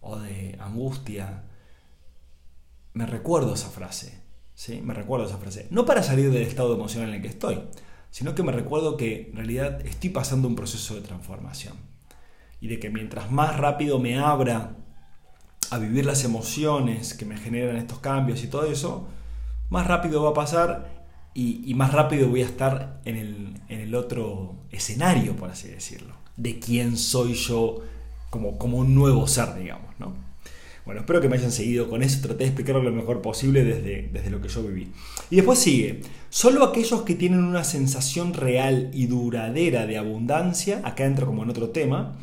o 0.00 0.18
de 0.18 0.56
angustia, 0.60 1.42
me 2.92 3.04
recuerdo 3.04 3.54
esa 3.54 3.68
frase. 3.68 4.20
¿sí? 4.54 4.80
Me 4.80 4.94
recuerdo 4.94 5.26
esa 5.26 5.38
frase. 5.38 5.66
No 5.70 5.84
para 5.84 6.02
salir 6.02 6.30
del 6.30 6.42
estado 6.42 6.74
emocional 6.74 7.08
en 7.08 7.16
el 7.16 7.22
que 7.22 7.28
estoy, 7.28 7.60
sino 8.10 8.34
que 8.34 8.42
me 8.42 8.52
recuerdo 8.52 8.96
que 8.96 9.28
en 9.30 9.36
realidad 9.36 9.84
estoy 9.84 10.10
pasando 10.10 10.48
un 10.48 10.54
proceso 10.54 10.94
de 10.94 11.02
transformación. 11.02 11.87
Y 12.60 12.68
de 12.68 12.78
que 12.78 12.90
mientras 12.90 13.30
más 13.30 13.56
rápido 13.56 13.98
me 13.98 14.18
abra 14.18 14.76
a 15.70 15.78
vivir 15.78 16.06
las 16.06 16.24
emociones 16.24 17.14
que 17.14 17.24
me 17.24 17.36
generan 17.36 17.76
estos 17.76 17.98
cambios 17.98 18.42
y 18.42 18.48
todo 18.48 18.64
eso, 18.64 19.08
más 19.70 19.86
rápido 19.86 20.22
va 20.22 20.30
a 20.30 20.34
pasar 20.34 20.98
y, 21.34 21.72
más 21.74 21.92
rápido 21.92 22.28
voy 22.28 22.42
a 22.42 22.46
estar 22.46 23.00
en 23.04 23.16
el, 23.16 23.60
en 23.68 23.80
el, 23.80 23.94
otro 23.94 24.56
escenario, 24.70 25.36
por 25.36 25.50
así 25.50 25.68
decirlo, 25.68 26.14
de 26.36 26.58
quién 26.58 26.96
soy 26.96 27.34
yo 27.34 27.82
como, 28.28 28.58
como 28.58 28.78
un 28.78 28.92
nuevo 28.94 29.26
ser, 29.28 29.54
digamos, 29.54 29.94
¿no? 30.00 30.14
Bueno, 30.84 31.02
espero 31.02 31.20
que 31.20 31.28
me 31.28 31.36
hayan 31.36 31.52
seguido 31.52 31.88
con 31.88 32.02
eso, 32.02 32.22
traté 32.22 32.38
de 32.38 32.46
explicarlo 32.46 32.82
lo 32.82 32.90
mejor 32.90 33.20
posible 33.20 33.62
desde, 33.62 34.08
desde 34.10 34.30
lo 34.30 34.40
que 34.40 34.48
yo 34.48 34.62
viví. 34.62 34.90
Y 35.30 35.36
después 35.36 35.58
sigue, 35.58 36.00
solo 36.30 36.64
aquellos 36.64 37.02
que 37.02 37.14
tienen 37.14 37.44
una 37.44 37.62
sensación 37.62 38.32
real 38.32 38.90
y 38.92 39.06
duradera 39.06 39.86
de 39.86 39.98
abundancia, 39.98 40.80
acá 40.84 41.04
entra 41.04 41.26
como 41.26 41.42
en 41.42 41.50
otro 41.50 41.68
tema, 41.68 42.16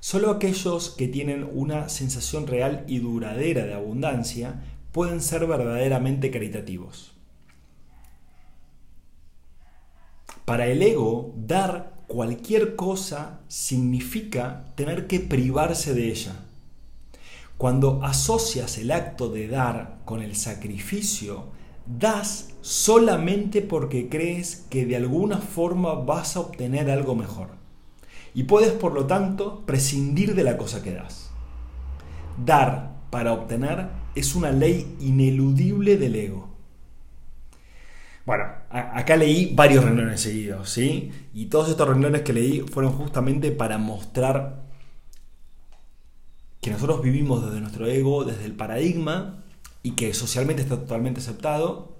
solo 0.00 0.30
aquellos 0.30 0.90
que 0.90 1.08
tienen 1.08 1.48
una 1.52 1.88
sensación 1.88 2.46
real 2.46 2.84
y 2.86 2.98
duradera 2.98 3.64
de 3.64 3.74
abundancia 3.74 4.62
pueden 4.92 5.20
ser 5.20 5.46
verdaderamente 5.46 6.30
caritativos. 6.30 7.12
Para 10.44 10.66
el 10.66 10.82
ego, 10.82 11.34
dar 11.36 11.92
cualquier 12.06 12.74
cosa 12.74 13.40
significa 13.48 14.64
tener 14.76 15.06
que 15.06 15.20
privarse 15.20 15.92
de 15.92 16.08
ella. 16.08 16.32
Cuando 17.58 18.02
asocias 18.02 18.78
el 18.78 18.90
acto 18.92 19.28
de 19.28 19.48
dar 19.48 19.98
con 20.04 20.22
el 20.22 20.36
sacrificio, 20.36 21.48
das 21.86 22.50
solamente 22.60 23.62
porque 23.62 24.08
crees 24.08 24.64
que 24.70 24.86
de 24.86 24.96
alguna 24.96 25.38
forma 25.38 25.94
vas 25.94 26.36
a 26.36 26.40
obtener 26.40 26.90
algo 26.90 27.14
mejor. 27.14 27.57
Y 28.38 28.44
puedes, 28.44 28.70
por 28.70 28.92
lo 28.92 29.04
tanto, 29.04 29.66
prescindir 29.66 30.36
de 30.36 30.44
la 30.44 30.56
cosa 30.56 30.80
que 30.80 30.92
das. 30.92 31.28
Dar 32.46 32.92
para 33.10 33.32
obtener 33.32 33.88
es 34.14 34.36
una 34.36 34.52
ley 34.52 34.96
ineludible 35.00 35.96
del 35.96 36.14
ego. 36.14 36.48
Bueno, 38.24 38.44
acá 38.70 39.16
leí 39.16 39.52
varios 39.56 39.84
renglones 39.84 40.20
seguidos, 40.20 40.70
¿sí? 40.70 41.10
Y 41.34 41.46
todos 41.46 41.68
estos 41.68 41.88
renglones 41.88 42.22
que 42.22 42.32
leí 42.32 42.60
fueron 42.60 42.92
justamente 42.92 43.50
para 43.50 43.76
mostrar 43.76 44.62
que 46.60 46.70
nosotros 46.70 47.02
vivimos 47.02 47.44
desde 47.44 47.60
nuestro 47.60 47.88
ego, 47.88 48.24
desde 48.24 48.44
el 48.44 48.54
paradigma, 48.54 49.42
y 49.82 49.96
que 49.96 50.14
socialmente 50.14 50.62
está 50.62 50.76
totalmente 50.76 51.18
aceptado, 51.18 51.96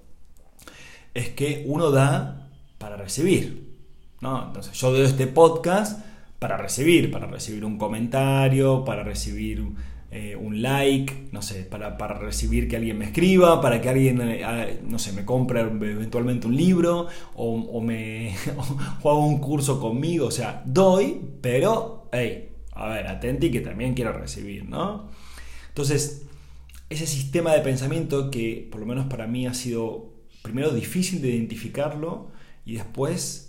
es 1.14 1.30
que 1.30 1.64
uno 1.66 1.90
da 1.90 2.48
para 2.78 2.96
recibir. 2.96 3.76
¿no? 4.20 4.46
Entonces 4.46 4.72
yo 4.74 4.92
doy 4.92 5.02
este 5.02 5.26
podcast 5.26 6.06
para 6.38 6.56
recibir, 6.56 7.10
para 7.10 7.26
recibir 7.26 7.64
un 7.64 7.78
comentario, 7.78 8.84
para 8.84 9.02
recibir 9.02 9.64
eh, 10.10 10.36
un 10.36 10.62
like, 10.62 11.28
no 11.32 11.42
sé, 11.42 11.64
para, 11.64 11.96
recibir 12.18 12.68
que 12.68 12.76
alguien 12.76 12.96
me 12.96 13.06
escriba, 13.06 13.60
para 13.60 13.80
que 13.80 13.88
alguien, 13.88 14.20
eh, 14.22 14.80
no 14.86 14.98
sé, 14.98 15.12
me 15.12 15.24
compre 15.24 15.60
eventualmente 15.60 16.46
un 16.46 16.56
libro 16.56 17.08
o, 17.34 17.80
me 17.80 18.34
o 19.02 19.26
un 19.26 19.38
curso 19.38 19.80
conmigo. 19.80 20.26
O 20.26 20.30
sea, 20.30 20.62
doy, 20.64 21.20
pero, 21.42 22.08
hey, 22.12 22.48
a 22.72 22.88
ver, 22.88 23.06
atenti 23.08 23.50
que 23.50 23.60
también 23.60 23.94
quiero 23.94 24.12
recibir, 24.12 24.64
¿no? 24.64 25.10
Entonces, 25.68 26.26
ese 26.88 27.06
sistema 27.06 27.52
de 27.52 27.60
pensamiento 27.60 28.30
que 28.30 28.66
por 28.70 28.80
lo 28.80 28.86
menos 28.86 29.06
para 29.06 29.26
mí 29.26 29.46
ha 29.46 29.54
sido 29.54 30.12
primero 30.42 30.70
difícil 30.70 31.20
de 31.20 31.28
identificarlo 31.28 32.30
y 32.64 32.74
después 32.74 33.47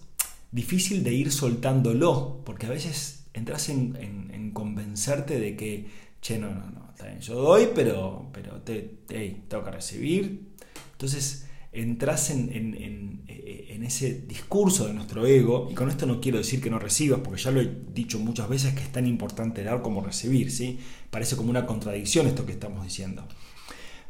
difícil 0.52 1.04
de 1.04 1.14
ir 1.14 1.32
soltándolo, 1.32 2.42
porque 2.46 2.66
a 2.66 2.70
veces 2.70 3.26
entras 3.34 3.70
en, 3.70 4.52
convencerte 4.54 5.40
de 5.40 5.56
que, 5.56 5.88
che, 6.22 6.40
no, 6.40 6.50
no, 6.50 6.72
no, 6.72 6.94
yo 7.20 7.36
doy, 7.36 7.70
pero, 7.74 8.30
pero 8.34 8.62
te, 8.62 8.80
tengo 9.08 9.64
que 9.64 9.72
recibir. 9.72 10.50
Entonces, 10.94 11.48
entras 11.72 12.32
en, 12.32 12.50
en, 12.54 13.84
ese 13.84 14.22
discurso 14.28 14.86
de 14.86 14.94
nuestro 14.94 15.26
ego, 15.26 15.68
y 15.72 15.74
con 15.74 15.90
esto 15.90 16.06
no 16.06 16.22
quiero 16.22 16.38
decir 16.38 16.62
que 16.62 16.70
no 16.70 16.78
recibas, 16.78 17.22
porque 17.22 17.42
ya 17.42 17.50
lo 17.50 17.62
he 17.62 17.72
dicho 17.92 18.20
muchas 18.20 18.48
veces 18.48 18.74
que 18.74 18.84
es 18.84 18.92
tan 18.92 19.08
importante 19.08 19.64
dar 19.64 19.82
como 19.82 20.04
recibir, 20.04 20.52
¿sí? 20.52 20.78
Parece 21.10 21.36
como 21.36 21.50
una 21.50 21.66
contradicción 21.66 22.28
esto 22.28 22.46
que 22.46 22.52
estamos 22.52 22.84
diciendo. 22.84 23.26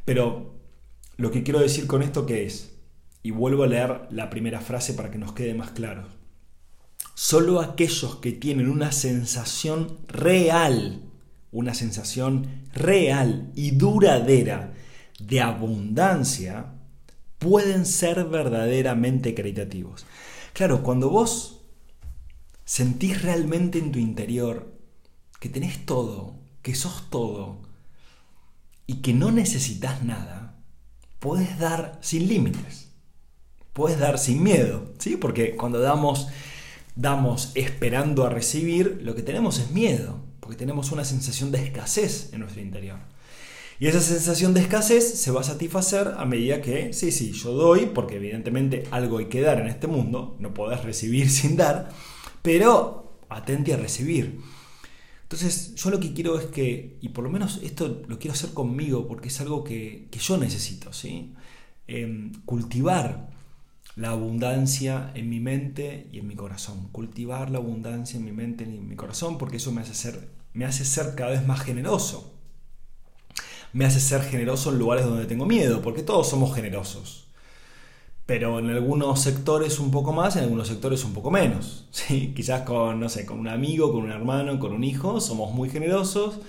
Pero 0.03 0.55
lo 1.15 1.31
que 1.31 1.43
quiero 1.43 1.59
decir 1.59 1.87
con 1.87 2.01
esto 2.01 2.25
que 2.25 2.45
es, 2.45 2.75
y 3.21 3.31
vuelvo 3.31 3.63
a 3.63 3.67
leer 3.67 4.07
la 4.09 4.29
primera 4.29 4.59
frase 4.59 4.95
para 4.95 5.11
que 5.11 5.17
nos 5.17 5.33
quede 5.33 5.53
más 5.53 5.71
claro, 5.71 6.07
solo 7.19 7.59
aquellos 7.59 8.15
que 8.15 8.31
tienen 8.31 8.69
una 8.69 8.93
sensación 8.93 9.97
real, 10.07 11.01
una 11.51 11.73
sensación 11.73 12.63
real 12.71 13.51
y 13.55 13.71
duradera 13.71 14.73
de 15.19 15.41
abundancia, 15.41 16.75
pueden 17.37 17.85
ser 17.85 18.23
verdaderamente 18.23 19.33
caritativos. 19.33 20.05
Claro, 20.53 20.81
cuando 20.81 21.09
vos 21.09 21.59
sentís 22.63 23.21
realmente 23.21 23.79
en 23.79 23.91
tu 23.91 23.99
interior 23.99 24.73
que 25.41 25.49
tenés 25.49 25.85
todo, 25.85 26.35
que 26.61 26.73
sos 26.73 27.09
todo 27.09 27.63
y 28.87 29.01
que 29.01 29.11
no 29.11 29.29
necesitas 29.31 30.03
nada, 30.05 30.55
puedes 31.19 31.59
dar 31.59 31.99
sin 32.01 32.29
límites. 32.29 32.93
Puedes 33.73 33.99
dar 33.99 34.19
sin 34.19 34.41
miedo, 34.41 34.93
¿sí? 34.99 35.17
Porque 35.17 35.57
cuando 35.57 35.79
damos 35.79 36.29
damos 36.99 37.53
esperando 37.55 38.25
a 38.25 38.29
recibir, 38.29 38.99
lo 39.03 39.15
que 39.15 39.23
tenemos 39.23 39.57
es 39.57 39.71
miedo, 39.71 40.19
porque 40.41 40.57
tenemos 40.57 40.91
una 40.91 41.05
sensación 41.05 41.49
de 41.49 41.63
escasez 41.63 42.33
en 42.33 42.41
nuestro 42.41 42.61
interior. 42.61 42.99
Y 43.79 43.87
esa 43.87 44.01
sensación 44.01 44.53
de 44.53 44.59
escasez 44.59 45.17
se 45.17 45.31
va 45.31 45.39
a 45.39 45.45
satisfacer 45.45 46.15
a 46.17 46.25
medida 46.25 46.61
que, 46.61 46.91
sí, 46.91 47.13
sí, 47.13 47.31
yo 47.31 47.53
doy, 47.53 47.85
porque 47.85 48.17
evidentemente 48.17 48.83
algo 48.91 49.19
hay 49.19 49.27
que 49.27 49.39
dar 49.39 49.61
en 49.61 49.67
este 49.67 49.87
mundo, 49.87 50.35
no 50.39 50.53
podés 50.53 50.83
recibir 50.83 51.29
sin 51.29 51.55
dar, 51.55 51.89
pero 52.41 53.17
atente 53.29 53.73
a 53.73 53.77
recibir. 53.77 54.41
Entonces, 55.23 55.75
yo 55.75 55.91
lo 55.91 56.01
que 56.01 56.11
quiero 56.11 56.37
es 56.37 56.47
que, 56.47 56.97
y 56.99 57.09
por 57.09 57.23
lo 57.23 57.29
menos 57.29 57.61
esto 57.63 58.03
lo 58.07 58.19
quiero 58.19 58.33
hacer 58.33 58.49
conmigo, 58.53 59.07
porque 59.07 59.29
es 59.29 59.39
algo 59.39 59.63
que, 59.63 60.09
yo 60.11 60.37
necesito, 60.37 60.91
¿sí? 60.91 61.33
Em, 61.87 62.33
cultivar 62.43 63.29
la 63.99 64.11
abundancia 64.11 65.11
en 65.15 65.29
mi 65.29 65.39
mente 65.39 66.07
y 66.11 66.19
en 66.19 66.27
mi 66.27 66.35
corazón. 66.35 66.87
Cultivar 66.91 67.49
la 67.49 67.57
abundancia 67.57 68.17
en 68.17 68.25
mi 68.25 68.31
mente 68.31 68.63
y 68.63 68.77
en 68.77 68.87
mi 68.87 68.95
corazón, 68.95 69.37
porque 69.37 69.57
eso 69.57 69.71
me 69.71 69.81
hace 69.81 69.93
ser, 69.93 70.29
me 70.53 70.65
hace 70.65 70.85
ser 70.85 71.15
cada 71.15 71.31
vez 71.31 71.45
más 71.45 71.61
generoso 71.61 72.39
me 73.73 73.85
hace 73.85 73.99
ser 73.99 74.21
generoso 74.23 74.71
en 74.71 74.79
lugares 74.79 75.05
donde 75.05 75.25
tengo 75.25 75.45
miedo, 75.45 75.81
porque 75.81 76.01
todos 76.01 76.27
somos 76.27 76.55
generosos. 76.55 77.27
pero 78.25 78.59
en 78.59 78.69
algunos 78.69 79.21
sectores 79.21 79.79
un 79.79 79.89
poco 79.89 80.13
más, 80.13 80.35
en 80.35 80.43
algunos 80.43 80.67
sectores 80.67 81.03
un 81.03 81.13
poco 81.13 81.31
menos. 81.31 81.87
Quizás 82.35 82.61
con, 82.61 82.99
no 82.99 83.09
sé, 83.09 83.25
con 83.25 83.39
un 83.39 83.47
amigo, 83.47 83.91
con 83.91 84.03
un 84.03 84.11
hermano, 84.11 84.59
con 84.59 84.71
un 84.71 84.83
hijo, 84.83 85.19
somos 85.19 85.51
muy 85.53 85.69
generosos 85.69 86.39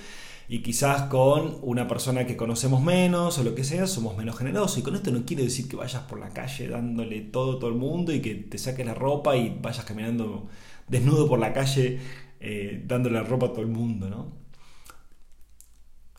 y 0.53 0.63
quizás 0.63 1.03
con 1.03 1.59
una 1.63 1.87
persona 1.87 2.27
que 2.27 2.37
conocemos 2.37 2.83
menos 2.83 3.39
o 3.39 3.45
lo 3.45 3.55
que 3.55 3.63
sea, 3.63 3.87
somos 3.87 4.17
menos 4.17 4.37
generosos. 4.37 4.79
Y 4.79 4.83
con 4.83 4.97
esto 4.97 5.13
no 5.13 5.25
quiero 5.25 5.45
decir 5.45 5.69
que 5.69 5.77
vayas 5.77 6.03
por 6.03 6.19
la 6.19 6.31
calle 6.31 6.67
dándole 6.67 7.21
todo 7.21 7.53
a 7.57 7.59
todo 7.61 7.71
el 7.71 7.77
mundo 7.77 8.13
y 8.13 8.21
que 8.21 8.35
te 8.35 8.59
saques 8.59 8.85
la 8.85 8.95
ropa 8.95 9.37
y 9.37 9.57
vayas 9.63 9.85
caminando 9.85 10.49
desnudo 10.89 11.29
por 11.29 11.39
la 11.39 11.53
calle 11.53 12.01
eh, 12.41 12.83
dándole 12.85 13.15
la 13.15 13.23
ropa 13.23 13.47
a 13.47 13.51
todo 13.51 13.61
el 13.61 13.69
mundo, 13.69 14.11
¿no? 14.11 14.33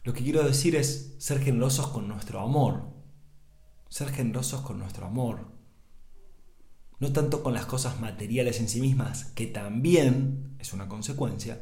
Lo 0.06 0.14
que 0.14 0.24
quiero 0.24 0.44
decir 0.44 0.78
es 0.78 1.14
ser 1.18 1.42
generosos 1.42 1.88
con 1.88 2.08
nuestro 2.08 2.40
amor, 2.40 2.86
ser 3.90 4.12
generosos 4.12 4.62
con 4.62 4.80
nuestro 4.80 5.08
amor. 5.08 5.52
No 7.00 7.12
tanto 7.12 7.44
con 7.44 7.54
las 7.54 7.66
cosas 7.66 8.00
materiales 8.00 8.62
en 8.62 8.70
sí 8.70 8.80
mismas, 8.80 9.26
que 9.36 9.48
también 9.48 10.56
es 10.58 10.72
una 10.72 10.88
consecuencia, 10.88 11.60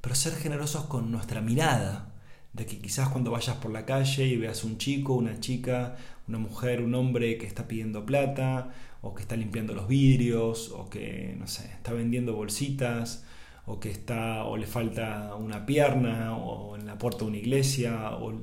pero 0.00 0.14
ser 0.14 0.34
generosos 0.34 0.84
con 0.84 1.10
nuestra 1.10 1.40
mirada, 1.40 2.14
de 2.52 2.66
que 2.66 2.78
quizás 2.78 3.08
cuando 3.08 3.30
vayas 3.30 3.56
por 3.56 3.70
la 3.72 3.84
calle 3.84 4.26
y 4.26 4.36
veas 4.36 4.64
un 4.64 4.78
chico, 4.78 5.14
una 5.14 5.38
chica, 5.40 5.96
una 6.26 6.38
mujer, 6.38 6.82
un 6.82 6.94
hombre 6.94 7.38
que 7.38 7.46
está 7.46 7.68
pidiendo 7.68 8.04
plata, 8.06 8.72
o 9.00 9.14
que 9.14 9.22
está 9.22 9.36
limpiando 9.36 9.74
los 9.74 9.88
vidrios, 9.88 10.70
o 10.70 10.88
que, 10.90 11.36
no 11.38 11.46
sé, 11.46 11.66
está 11.66 11.92
vendiendo 11.92 12.34
bolsitas, 12.34 13.24
o 13.66 13.80
que 13.80 13.90
está, 13.90 14.44
o 14.44 14.56
le 14.56 14.66
falta 14.66 15.34
una 15.36 15.66
pierna, 15.66 16.36
o 16.36 16.76
en 16.76 16.86
la 16.86 16.98
puerta 16.98 17.20
de 17.20 17.30
una 17.30 17.36
iglesia, 17.38 18.10
o 18.12 18.42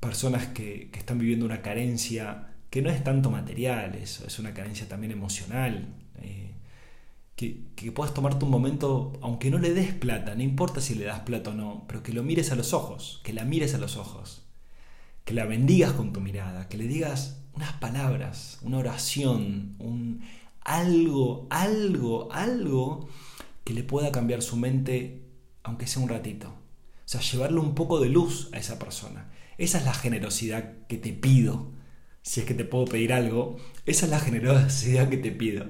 personas 0.00 0.46
que, 0.48 0.90
están 0.92 1.18
viviendo 1.18 1.46
una 1.46 1.62
carencia 1.62 2.48
que 2.70 2.82
no 2.82 2.90
es 2.90 3.02
tanto 3.04 3.30
material, 3.30 3.94
es, 3.94 4.38
una 4.38 4.52
carencia 4.52 4.88
también 4.88 5.12
emocional. 5.12 5.94
Que, 7.36 7.64
que, 7.74 7.90
puedas 7.90 8.14
tomarte 8.14 8.44
un 8.44 8.50
momento, 8.50 9.12
aunque 9.20 9.50
no 9.50 9.58
le 9.58 9.74
des 9.74 9.92
plata, 9.92 10.36
no 10.36 10.42
importa 10.42 10.80
si 10.80 10.94
le 10.94 11.04
das 11.04 11.20
plata 11.20 11.50
o 11.50 11.54
no, 11.54 11.84
pero 11.88 12.02
que 12.02 12.12
lo 12.12 12.22
mires 12.22 12.52
a 12.52 12.54
los 12.54 12.72
ojos, 12.72 13.20
que 13.24 13.32
la 13.32 13.44
mires 13.44 13.74
a 13.74 13.78
los 13.78 13.96
ojos, 13.96 14.46
que 15.24 15.34
la 15.34 15.44
bendigas 15.44 15.92
con 15.94 16.12
tu 16.12 16.20
mirada, 16.20 16.68
que 16.68 16.78
le 16.78 16.86
digas 16.86 17.42
unas 17.54 17.72
palabras, 17.74 18.58
una 18.62 18.78
oración, 18.78 19.74
un 19.78 20.22
algo, 20.64 21.46
algo, 21.50 22.32
algo 22.32 23.08
que 23.64 23.74
le 23.74 23.82
pueda 23.82 24.12
cambiar 24.12 24.42
su 24.42 24.56
mente, 24.56 25.22
aunque 25.62 25.86
sea 25.86 26.02
un 26.02 26.08
ratito. 26.08 26.48
O 26.48 27.08
sea, 27.08 27.20
llevarle 27.20 27.60
un 27.60 27.74
poco 27.74 28.00
de 28.00 28.08
luz 28.08 28.48
a 28.52 28.58
esa 28.58 28.78
persona. 28.78 29.30
Esa 29.58 29.78
es 29.78 29.84
la 29.84 29.94
generosidad 29.94 30.86
que 30.88 30.96
te 30.96 31.12
pido. 31.12 31.72
Si 32.22 32.40
es 32.40 32.46
que 32.46 32.54
te 32.54 32.64
puedo 32.64 32.86
pedir 32.86 33.12
algo, 33.12 33.58
esa 33.84 34.06
es 34.06 34.10
la 34.10 34.20
generosidad 34.20 35.08
que 35.08 35.18
te 35.18 35.30
pido. 35.30 35.66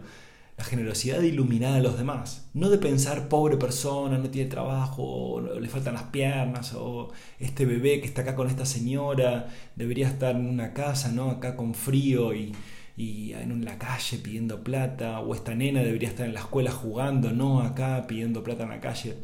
La 0.56 0.64
generosidad 0.64 1.18
de 1.18 1.28
iluminar 1.28 1.74
a 1.74 1.80
los 1.80 1.98
demás. 1.98 2.48
No 2.54 2.70
de 2.70 2.78
pensar, 2.78 3.28
pobre 3.28 3.56
persona, 3.56 4.18
no 4.18 4.30
tiene 4.30 4.48
trabajo, 4.48 5.40
le 5.40 5.68
faltan 5.68 5.94
las 5.94 6.04
piernas, 6.04 6.74
o 6.74 7.10
este 7.40 7.64
bebé 7.64 8.00
que 8.00 8.06
está 8.06 8.22
acá 8.22 8.36
con 8.36 8.48
esta 8.48 8.64
señora 8.64 9.48
debería 9.74 10.06
estar 10.08 10.36
en 10.36 10.46
una 10.46 10.72
casa, 10.72 11.10
¿no? 11.10 11.30
Acá 11.30 11.56
con 11.56 11.74
frío 11.74 12.32
y, 12.34 12.52
y 12.96 13.32
en 13.32 13.64
la 13.64 13.78
calle 13.78 14.18
pidiendo 14.18 14.62
plata, 14.62 15.20
o 15.20 15.34
esta 15.34 15.54
nena 15.54 15.82
debería 15.82 16.08
estar 16.08 16.26
en 16.26 16.34
la 16.34 16.40
escuela 16.40 16.70
jugando, 16.70 17.32
no 17.32 17.60
acá 17.60 18.06
pidiendo 18.06 18.44
plata 18.44 18.62
en 18.62 18.70
la 18.70 18.80
calle. 18.80 19.16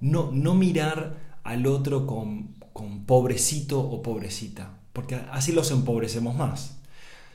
No, 0.00 0.32
no 0.32 0.54
mirar 0.54 1.38
al 1.44 1.66
otro 1.66 2.06
con, 2.06 2.56
con 2.72 3.04
pobrecito 3.06 3.80
o 3.80 4.02
pobrecita, 4.02 4.78
porque 4.92 5.14
así 5.30 5.52
los 5.52 5.70
empobrecemos 5.70 6.34
más, 6.34 6.80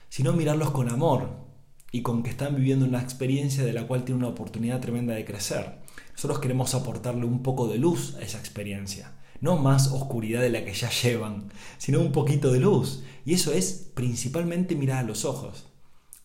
sino 0.10 0.34
mirarlos 0.34 0.72
con 0.72 0.90
amor 0.90 1.47
y 1.92 2.02
con 2.02 2.24
que 2.24 2.30
están 2.30 2.56
viviendo 2.56 2.86
una 2.86 3.02
experiencia 3.02 3.64
de 3.64 3.74
la 3.74 3.88
cual 3.88 4.04
tienen 4.04 4.24
una 4.24 4.34
oportunidad 4.34 4.80
tremenda 4.80 5.14
de 5.14 5.26
crecer. 5.26 5.80
Nosotros 6.12 6.40
queremos 6.40 6.74
aportarle 6.74 7.26
un 7.26 7.44
poco 7.44 7.68
de 7.68 7.78
luz 7.78 8.16
a 8.16 8.22
esa 8.22 8.40
experiencia, 8.40 9.14
no 9.40 9.58
más 9.58 9.88
oscuridad 9.88 10.42
de 10.42 10.50
la 10.50 10.66
que 10.66 10.74
ya 10.74 10.90
llevan, 10.90 11.52
sino 11.78 12.00
un 12.00 12.12
poquito 12.12 12.52
de 12.52 12.60
luz. 12.60 13.04
Y 13.26 13.34
eso 13.34 13.54
es 13.54 13.92
principalmente 13.94 14.76
mirar 14.76 15.00
a 15.00 15.08
los 15.08 15.26
ojos, 15.26 15.68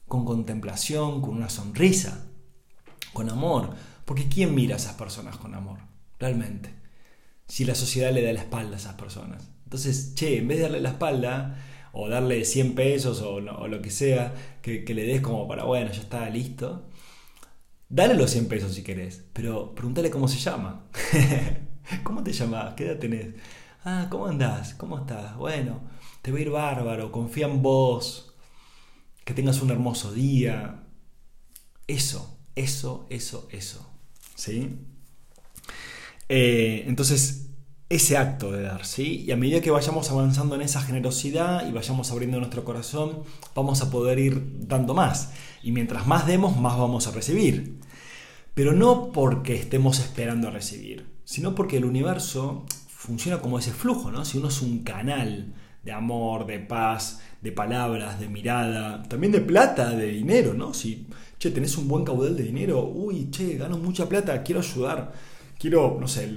con 0.09 0.25
contemplación, 0.25 1.21
con 1.21 1.37
una 1.37 1.51
sonrisa, 1.51 2.27
con 3.13 3.31
amor, 3.31 3.71
porque 4.05 4.29
¿quién 4.29 4.55
mira 4.55 4.75
a 4.75 4.79
esas 4.79 4.95
personas 4.95 5.37
con 5.37 5.55
amor? 5.55 5.79
Realmente 6.19 6.83
si 7.53 7.67
la 7.67 7.75
sociedad 7.75 8.13
le 8.13 8.23
da 8.23 8.33
la 8.33 8.41
espalda 8.41 8.77
a 8.77 8.79
esas 8.79 8.95
personas. 8.95 9.47
Entonces, 9.65 10.15
che, 10.15 10.39
en 10.39 10.49
vez 10.49 10.57
de 10.57 10.63
darle 10.63 10.81
la 10.81 10.89
espalda, 10.89 11.63
o 11.93 12.09
darle 12.09 12.45
100 12.45 12.75
pesos 12.75 13.23
o, 13.23 13.41
lo 13.41 13.83
que 13.83 13.91
sea, 13.91 14.35
que, 14.63 14.85
le 14.95 15.05
des 15.05 15.21
como 15.21 15.47
para, 15.47 15.65
bueno, 15.65 15.91
ya 15.93 16.01
está 16.01 16.29
listo, 16.31 16.89
dale 17.89 18.15
los 18.15 18.31
100 18.31 18.49
pesos 18.49 18.75
si 18.75 18.83
querés, 18.83 19.25
pero 19.33 19.75
pregúntale 19.75 20.11
cómo 20.11 20.29
se 20.29 20.39
llama. 20.39 20.87
¿Cómo 22.05 22.23
te 22.23 22.33
llamas? 22.33 22.75
¿Qué 22.75 22.87
edad 22.87 22.99
tenés? 22.99 23.35
Ah, 23.85 24.07
¿cómo 24.11 24.27
andás? 24.27 24.75
¿Cómo 24.75 24.99
estás? 24.99 25.37
Bueno, 25.37 25.81
te 26.23 26.31
va 26.31 26.39
a 26.39 26.41
ir 26.41 26.51
bárbaro, 26.51 27.13
confía 27.13 27.47
en 27.47 27.63
vos, 27.63 28.35
que 29.25 29.35
tengas 29.35 29.61
un 29.61 29.71
hermoso 29.71 30.13
día. 30.13 30.85
Eso, 31.87 32.39
eso, 32.55 33.07
eso, 33.11 33.49
eso. 33.51 33.87
¿Sí? 34.35 34.79
Eh, 36.29 36.85
entonces, 36.87 37.51
ese 37.95 38.17
acto 38.17 38.51
de 38.51 38.63
dar, 38.63 38.87
¿sí? 38.87 39.25
Y 39.27 39.33
a 39.33 39.37
medida 39.37 39.61
que 39.61 39.71
vayamos 39.71 40.11
avanzando 40.11 40.55
en 40.55 40.63
esa 40.63 40.81
generosidad 40.81 41.69
y 41.69 41.73
vayamos 41.73 42.11
abriendo 42.11 42.39
nuestro 42.39 42.65
corazón, 42.65 43.23
vamos 43.55 43.83
a 43.83 43.91
poder 43.91 44.19
ir 44.19 44.67
dando 44.67 44.95
más. 44.95 45.33
Y 45.63 45.73
mientras 45.73 46.07
más 46.07 46.27
demos, 46.27 46.57
más 46.57 46.79
vamos 46.79 47.07
a 47.07 47.11
recibir. 47.11 47.79
Pero 48.55 48.73
no 48.73 49.13
porque 49.13 49.55
estemos 49.55 49.99
esperando 49.99 50.49
a 50.49 50.51
recibir, 50.51 51.07
sino 51.25 51.55
porque 51.55 51.77
el 51.77 51.85
universo 51.85 52.65
funciona 52.89 53.41
como 53.41 53.59
ese 53.59 53.73
flujo, 53.73 54.11
¿no? 54.11 54.25
Si 54.25 54.39
uno 54.39 54.49
es 54.49 54.63
un 54.63 54.85
canal 54.85 55.55
de 55.83 55.93
amor, 55.93 56.47
de 56.47 56.61
paz, 56.61 57.21
de 57.43 57.53
palabras, 57.53 58.19
de 58.19 58.29
mirada, 58.29 59.03
también 59.03 59.33
de 59.33 59.41
plata, 59.41 59.91
de 59.91 60.07
dinero, 60.07 60.55
¿no? 60.55 60.73
Si, 60.73 61.07
che, 61.39 61.51
tenés 61.51 61.77
un 61.77 61.89
buen 61.89 62.05
caudal 62.05 62.37
de 62.37 62.45
dinero, 62.45 62.85
uy, 62.85 63.31
che, 63.31 63.57
gano 63.57 63.77
mucha 63.77 64.09
plata, 64.09 64.43
quiero 64.43 64.61
ayudar 64.61 65.13
quiero, 65.63 65.97
no 66.01 66.09
sé, 66.09 66.29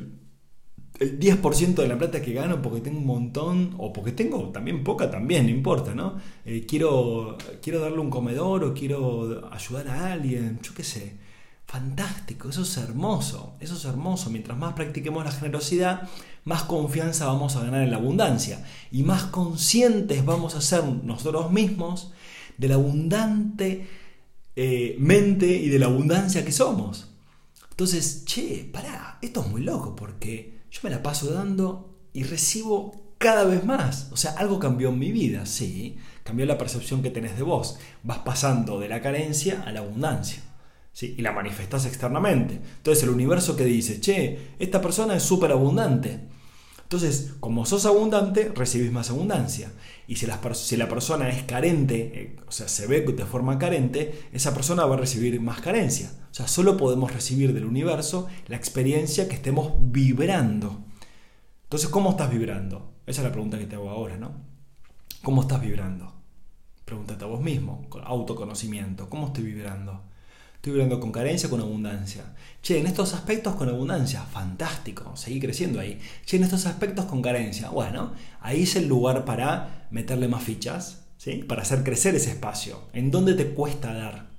el, 1.00 1.20
10% 1.20 1.76
de 1.76 1.88
la 1.88 1.98
plata 1.98 2.22
que 2.22 2.34
gano 2.34 2.62
porque 2.62 2.82
tengo 2.82 3.00
un 3.00 3.06
montón, 3.06 3.76
o 3.78 3.92
porque 3.94 4.12
tengo 4.12 4.50
también 4.50 4.84
poca, 4.84 5.10
también, 5.10 5.46
no 5.46 5.52
importa, 5.52 5.94
¿no? 5.94 6.16
Eh, 6.46 6.66
quiero, 6.68 7.38
quiero 7.62 7.80
darle 7.80 8.00
un 8.00 8.10
comedor 8.10 8.64
o 8.64 8.74
quiero 8.74 9.50
ayudar 9.52 9.88
a 9.88 10.14
alguien, 10.14 10.60
yo 10.62 10.74
qué 10.74 10.84
sé. 10.84 11.26
Fantástico, 11.68 12.50
eso 12.50 12.62
es 12.62 12.78
hermoso, 12.78 13.56
eso 13.60 13.76
es 13.76 13.86
hermoso. 13.86 14.30
Mientras 14.30 14.58
más 14.58 14.74
practiquemos 14.74 15.26
la 15.26 15.32
generosidad, 15.32 16.08
más 16.44 16.64
confianza 16.64 17.26
vamos 17.26 17.56
a 17.56 17.64
ganar 17.64 17.82
en 17.82 17.92
la 17.92 17.98
abundancia 17.98 18.64
y 18.92 19.04
más 19.04 19.24
conscientes 19.24 20.24
vamos 20.24 20.56
a 20.56 20.62
ser 20.62 20.84
nosotros 20.84 21.52
mismos 21.52 22.14
de 22.58 22.68
la 22.68 22.76
abundante 22.76 23.88
eh, 24.56 24.96
mente 25.00 25.48
y 25.48 25.70
de 25.70 25.80
la 25.80 25.88
abundancia 25.88 26.46
que 26.46 26.52
somos. 26.52 27.10
Entonces, 27.72 28.24
che, 28.26 28.70
pará, 28.72 29.18
esto 29.22 29.42
es 29.42 29.48
muy 29.48 29.62
loco 29.62 29.96
porque 29.96 30.55
yo 30.76 30.82
me 30.84 30.90
la 30.90 31.02
paso 31.02 31.32
dando 31.32 31.96
y 32.12 32.24
recibo 32.24 33.16
cada 33.18 33.46
vez 33.46 33.64
más. 33.64 34.10
O 34.12 34.18
sea, 34.18 34.32
algo 34.32 34.60
cambió 34.60 34.90
en 34.90 35.00
mi 35.00 35.12
vida, 35.14 35.46
sí, 35.46 35.98
cambió 36.24 36.46
la 36.46 36.58
percepción 36.58 37.02
que 37.02 37.12
tenés 37.12 37.38
de 37.38 37.44
vos. 37.44 37.80
Vas 38.04 38.20
pasando 38.20 38.80
de 38.80 38.90
la 38.90 39.02
carencia 39.02 39.64
a 39.66 39.72
la 39.72 39.80
abundancia. 39.80 40.42
¿sí? 40.92 41.16
Y 41.18 41.22
la 41.22 41.32
manifestás 41.32 41.86
externamente. 41.86 42.60
Entonces 42.78 43.06
el 43.06 43.10
universo 43.10 43.56
que 43.56 43.64
dice, 43.64 44.02
che, 44.02 44.56
esta 44.60 44.82
persona 44.82 45.16
es 45.16 45.24
súper 45.24 45.52
abundante. 45.52 46.28
Entonces, 46.86 47.34
como 47.40 47.66
sos 47.66 47.88
abundante, 47.88 48.52
recibís 48.54 48.92
más 48.92 49.10
abundancia. 49.10 49.72
Y 50.08 50.18
si 50.18 50.28
la, 50.28 50.40
persona 50.40 51.30
es 51.30 51.42
carente, 51.42 52.12
eh, 52.14 52.36
o 52.48 52.52
sea, 52.52 52.68
se 52.68 52.86
ve 52.86 53.02
de 53.02 53.26
forma 53.26 53.58
carente, 53.58 54.28
esa 54.32 54.54
persona 54.54 54.86
va 54.86 54.94
a 54.94 55.00
recibir 55.00 55.42
más 55.42 55.62
carencia. 55.62 56.12
O 56.30 56.34
sea, 56.34 56.48
solo 56.48 56.78
podemos 56.78 57.12
recibir 57.12 57.56
del 57.56 57.66
universo 57.66 58.28
la 58.48 58.56
experiencia 58.56 59.28
que 59.28 59.34
estemos 59.34 59.74
vibrando. 59.80 60.86
Entonces, 61.64 61.90
¿cómo 61.90 62.12
estás 62.12 62.30
vibrando? 62.30 62.94
Esa 63.08 63.22
es 63.22 63.26
la 63.26 63.32
pregunta 63.32 63.58
que 63.58 63.66
te 63.66 63.76
hago 63.76 63.90
ahora, 63.90 64.18
¿no? 64.18 64.34
¿Cómo 65.24 65.42
estás 65.42 65.62
vibrando? 65.62 66.14
Pregúntate 66.86 67.24
a 67.24 67.28
vos 67.28 67.42
mismo, 67.42 67.90
con 67.90 68.06
autoconocimiento. 68.06 69.10
¿Cómo 69.10 69.28
estoy 69.28 69.46
vibrando? 69.46 70.04
Estoy 70.66 70.80
vibrando 70.80 71.00
con 71.00 71.12
carencia, 71.12 71.48
con 71.48 71.62
abundancia. 71.62 72.24
Che, 72.64 72.80
en 72.80 72.88
estos 72.88 73.14
aspectos 73.14 73.54
con 73.54 73.70
abundancia, 73.70 74.24
fantástico, 74.24 75.16
seguí 75.16 75.40
creciendo 75.40 75.80
ahí. 75.80 76.00
Che, 76.26 76.38
en 76.38 76.44
estos 76.44 76.66
aspectos 76.66 77.06
con 77.06 77.22
carencia, 77.22 77.70
bueno, 77.70 78.14
ahí 78.42 78.64
es 78.64 78.76
el 78.76 78.88
lugar 78.88 79.26
para 79.26 79.86
meterle 79.92 80.28
más 80.28 80.42
fichas, 80.42 81.04
¿sí? 81.18 81.44
Para 81.48 81.62
hacer 81.62 81.84
crecer 81.84 82.16
ese 82.16 82.32
espacio. 82.32 82.82
¿En 82.94 83.12
dónde 83.12 83.36
te 83.36 83.54
cuesta 83.54 83.94
dar? 83.94 84.30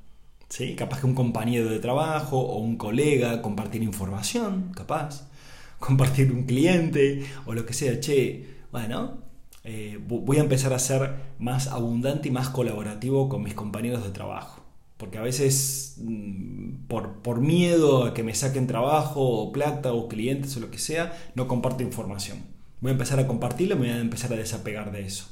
¿Sí? 0.48 0.74
Capaz 0.74 0.98
que 0.98 1.06
un 1.06 1.14
compañero 1.14 1.70
de 1.70 1.78
trabajo 1.78 2.40
o 2.40 2.58
un 2.58 2.76
colega, 2.76 3.40
compartir 3.40 3.84
información, 3.84 4.72
capaz, 4.74 5.28
compartir 5.78 6.32
un 6.32 6.42
cliente 6.42 7.24
o 7.44 7.54
lo 7.54 7.64
que 7.64 7.72
sea. 7.72 8.00
Che, 8.00 8.64
bueno, 8.72 9.24
Eh, 9.68 9.98
voy 10.08 10.38
a 10.38 10.42
empezar 10.42 10.72
a 10.72 10.78
ser 10.78 11.16
más 11.40 11.66
abundante 11.68 12.28
y 12.28 12.30
más 12.32 12.48
colaborativo 12.50 13.28
con 13.28 13.42
mis 13.42 13.54
compañeros 13.54 14.04
de 14.04 14.10
trabajo. 14.10 14.65
Porque 14.96 15.18
a 15.18 15.22
veces 15.22 15.96
mm, 15.98 16.87
por, 16.88 17.22
por 17.22 17.40
miedo 17.40 18.04
a 18.04 18.14
que 18.14 18.22
me 18.22 18.35
saquen 18.35 18.66
trabajo 18.66 19.20
o 19.20 19.52
plata 19.52 19.92
o 19.92 20.09
clientes 20.09 20.56
o 20.56 20.61
lo 20.61 20.70
que 20.70 20.78
sea, 20.78 21.16
no 21.35 21.48
comparto 21.48 21.82
información. 21.82 22.38
Voy 22.80 22.90
a 22.90 22.92
empezar 22.92 23.18
a 23.18 23.26
compartirlo 23.26 23.74
y 23.74 23.78
me 23.78 23.87
voy 23.88 23.96
a 23.96 24.00
empezar 24.00 24.32
a 24.32 24.37
desapegar 24.37 24.92
de 24.92 25.06
eso. 25.06 25.28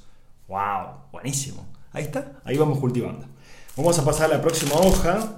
¡Wow! 0.48 1.10
Buenísimo. 1.12 1.66
Ahí 1.92 2.04
está, 2.04 2.40
ahí 2.44 2.56
vamos 2.56 2.78
cultivando. 2.78 3.26
Vamos 3.76 3.98
a 3.98 4.04
pasar 4.04 4.30
a 4.30 4.36
la 4.36 4.42
próxima 4.42 4.74
hoja. 4.74 5.36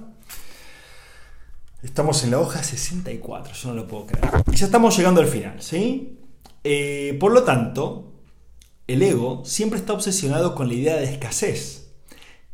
Estamos 1.83 2.23
en 2.23 2.31
la 2.31 2.39
hoja 2.39 2.63
64, 2.63 3.53
yo 3.53 3.69
no 3.69 3.75
lo 3.75 3.87
puedo 3.87 4.07
creer. 4.07 4.43
Y 4.51 4.55
ya 4.55 4.65
estamos 4.65 4.97
llegando 4.97 5.21
al 5.21 5.27
final, 5.27 5.61
¿sí? 5.61 6.19
Eh, 6.63 7.15
por 7.19 7.31
lo 7.31 7.43
tanto, 7.43 8.13
el 8.87 9.03
ego 9.03 9.43
siempre 9.45 9.79
está 9.79 9.93
obsesionado 9.93 10.55
con 10.55 10.67
la 10.67 10.73
idea 10.73 10.95
de 10.95 11.03
escasez, 11.03 11.76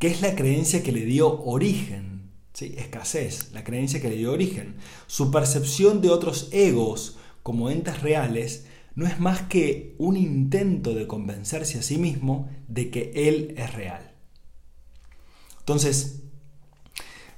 que 0.03 0.09
es 0.09 0.19
la 0.19 0.35
creencia 0.35 0.83
que 0.83 0.91
le 0.91 1.05
dio 1.05 1.41
origen. 1.43 2.29
¿sí? 2.51 2.75
Escasez, 2.77 3.53
la 3.53 3.63
creencia 3.63 4.01
que 4.01 4.09
le 4.09 4.17
dio 4.17 4.33
origen. 4.33 4.75
Su 5.07 5.31
percepción 5.31 6.01
de 6.01 6.09
otros 6.09 6.49
egos 6.51 7.19
como 7.41 7.69
entes 7.69 8.01
reales 8.01 8.65
no 8.95 9.07
es 9.07 9.21
más 9.21 9.43
que 9.43 9.95
un 9.99 10.17
intento 10.17 10.93
de 10.93 11.07
convencerse 11.07 11.79
a 11.79 11.83
sí 11.83 11.97
mismo 11.97 12.49
de 12.67 12.89
que 12.89 13.13
él 13.15 13.53
es 13.55 13.73
real. 13.73 14.13
Entonces, 15.59 16.23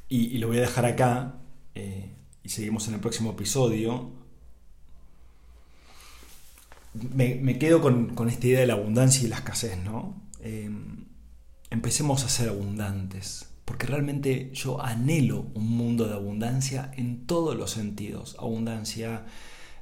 y, 0.09 0.39
lo 0.39 0.47
voy 0.47 0.57
a 0.57 0.61
dejar 0.61 0.87
acá, 0.87 1.35
eh, 1.75 2.15
y 2.41 2.49
seguimos 2.49 2.87
en 2.87 2.95
el 2.95 2.99
próximo 2.99 3.33
episodio, 3.33 4.09
me, 6.95 7.59
quedo 7.59 7.79
con, 7.79 8.27
esta 8.27 8.47
idea 8.47 8.61
de 8.61 8.65
la 8.65 8.73
abundancia 8.73 9.23
y 9.23 9.29
la 9.29 9.35
escasez, 9.35 9.77
¿no? 9.83 10.19
Eh, 10.39 10.71
empecemos 11.69 12.23
a 12.23 12.29
ser 12.29 12.49
abundantes, 12.49 13.49
porque 13.65 13.87
realmente 13.87 14.51
yo 14.53 14.81
anhelo 14.81 15.47
un 15.53 15.69
mundo 15.69 16.07
de 16.07 16.13
abundancia 16.13 16.91
en 16.95 17.25
todos 17.25 17.55
los 17.55 17.71
sentidos, 17.71 18.35
abundancia 18.39 19.25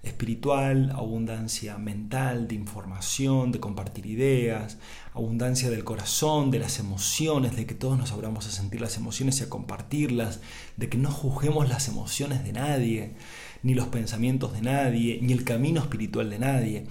espiritual, 0.03 0.91
abundancia 0.91 1.77
mental, 1.77 2.49
de 2.49 2.55
información, 2.55 3.53
de 3.53 3.61
compartir 3.61 4.05
ideas, 4.05 4.77
abundancia 5.13 5.69
del 5.69 5.85
corazón, 5.85 6.51
de 6.51 6.59
las 6.59 6.79
emociones, 6.79 7.55
de 7.55 7.65
que 7.65 7.73
todos 7.73 7.97
nos 7.97 8.11
abramos 8.11 8.45
a 8.45 8.51
sentir 8.51 8.81
las 8.81 8.97
emociones 8.97 9.39
y 9.39 9.43
a 9.43 9.49
compartirlas, 9.49 10.41
de 10.75 10.89
que 10.89 10.97
no 10.97 11.09
juzguemos 11.09 11.69
las 11.69 11.87
emociones 11.87 12.43
de 12.43 12.51
nadie, 12.51 13.13
ni 13.63 13.75
los 13.75 13.87
pensamientos 13.87 14.51
de 14.51 14.61
nadie, 14.61 15.19
ni 15.21 15.31
el 15.31 15.45
camino 15.45 15.79
espiritual 15.79 16.29
de 16.29 16.39
nadie. 16.39 16.85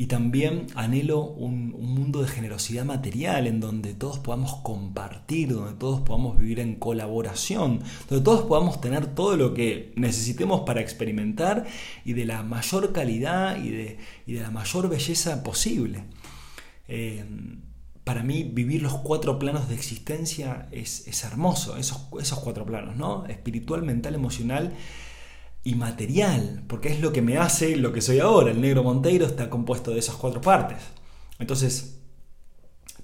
Y 0.00 0.06
también 0.06 0.68
anhelo 0.76 1.20
un, 1.20 1.72
mundo 1.72 2.22
de 2.22 2.28
generosidad 2.28 2.86
material 2.86 3.46
en 3.46 3.60
donde 3.60 3.92
todos 3.92 4.18
podamos 4.18 4.54
compartir, 4.62 5.52
donde 5.52 5.74
todos 5.74 6.00
podamos 6.00 6.38
vivir 6.38 6.58
en 6.58 6.76
colaboración, 6.76 7.80
donde 8.08 8.24
todos 8.24 8.46
podamos 8.46 8.80
tener 8.80 9.14
todo 9.14 9.36
lo 9.36 9.52
que 9.52 9.92
necesitemos 9.96 10.62
para 10.62 10.80
experimentar 10.80 11.66
y 12.02 12.14
de 12.14 12.24
la 12.24 12.42
mayor 12.42 12.94
calidad 12.94 13.62
y 13.62 13.68
de, 13.68 13.98
de 14.26 14.40
la 14.40 14.50
mayor 14.50 14.88
belleza 14.88 15.42
posible. 15.42 16.04
Eh, 16.88 17.22
para 18.02 18.22
mí 18.22 18.44
vivir 18.44 18.80
los 18.80 18.94
cuatro 19.00 19.38
planos 19.38 19.68
de 19.68 19.74
existencia 19.74 20.66
es, 20.72 21.24
hermoso, 21.24 21.76
esos, 21.76 22.06
esos 22.18 22.38
cuatro 22.38 22.64
planos, 22.64 22.96
¿no? 22.96 23.26
Espiritual, 23.26 23.82
mental, 23.82 24.14
emocional 24.14 24.72
y 25.62 25.74
material, 25.74 26.64
porque 26.66 26.88
es 26.88 27.00
lo 27.00 27.12
que 27.12 27.22
me 27.22 27.36
hace 27.36 27.76
lo 27.76 27.92
que 27.92 28.00
soy 28.00 28.20
ahora. 28.20 28.50
El 28.50 28.60
negro 28.60 28.82
Monteiro 28.82 29.26
está 29.26 29.50
compuesto 29.50 29.92
de 29.92 29.98
esas 29.98 30.16
cuatro 30.16 30.40
partes. 30.40 30.78
Entonces, 31.38 31.98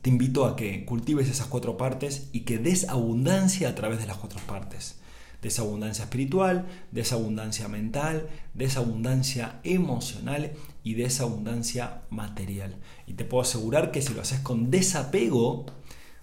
te 0.03 0.11
invito 0.11 0.45
a 0.47 0.57
que 0.57 0.85
cultives 0.85 1.29
esas 1.29 1.49
cuatro 1.49 1.77
partes 1.77 2.29
y 2.33 2.41
que 2.41 2.59
des 2.59 2.89
abundancia 2.89 3.69
a 3.69 3.75
través 3.75 3.99
de 3.99 4.07
las 4.07 4.17
cuatro 4.17 4.41
partes. 4.47 5.01
Des 5.43 5.59
abundancia 5.59 6.05
espiritual, 6.05 6.67
des 6.93 7.13
abundancia 7.13 7.69
mental, 7.69 8.29
des 8.55 8.77
abundancia 8.77 9.61
emocional 9.65 10.53
y 10.83 10.95
des 10.95 11.21
abundancia 11.21 12.03
material. 12.09 12.77
Y 13.07 13.15
te 13.15 13.25
puedo 13.25 13.43
asegurar 13.43 13.91
que 13.91 14.01
si 14.01 14.15
lo 14.15 14.23
haces 14.23 14.41
con 14.41 14.71
desapego, 14.71 15.67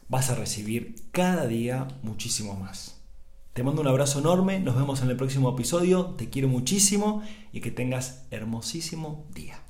vas 0.10 0.30
a 0.30 0.36
recibir 0.36 0.96
cada 1.12 1.46
día 1.46 1.88
muchísimo 2.02 2.56
más. 2.56 3.03
Te 3.54 3.62
mando 3.62 3.82
un 3.82 3.88
abrazo 3.88 4.18
enorme, 4.18 4.60
nos 4.60 4.76
vemos 4.76 5.04
en 5.04 5.12
el 5.12 5.16
próximo 5.16 5.52
episodio, 5.52 6.16
te 6.18 6.28
quiero 6.28 6.48
muchísimo 6.48 7.22
y 7.52 7.62
que 7.62 7.70
tengas 7.70 8.26
hermosísimo 8.32 9.28
día. 9.32 9.62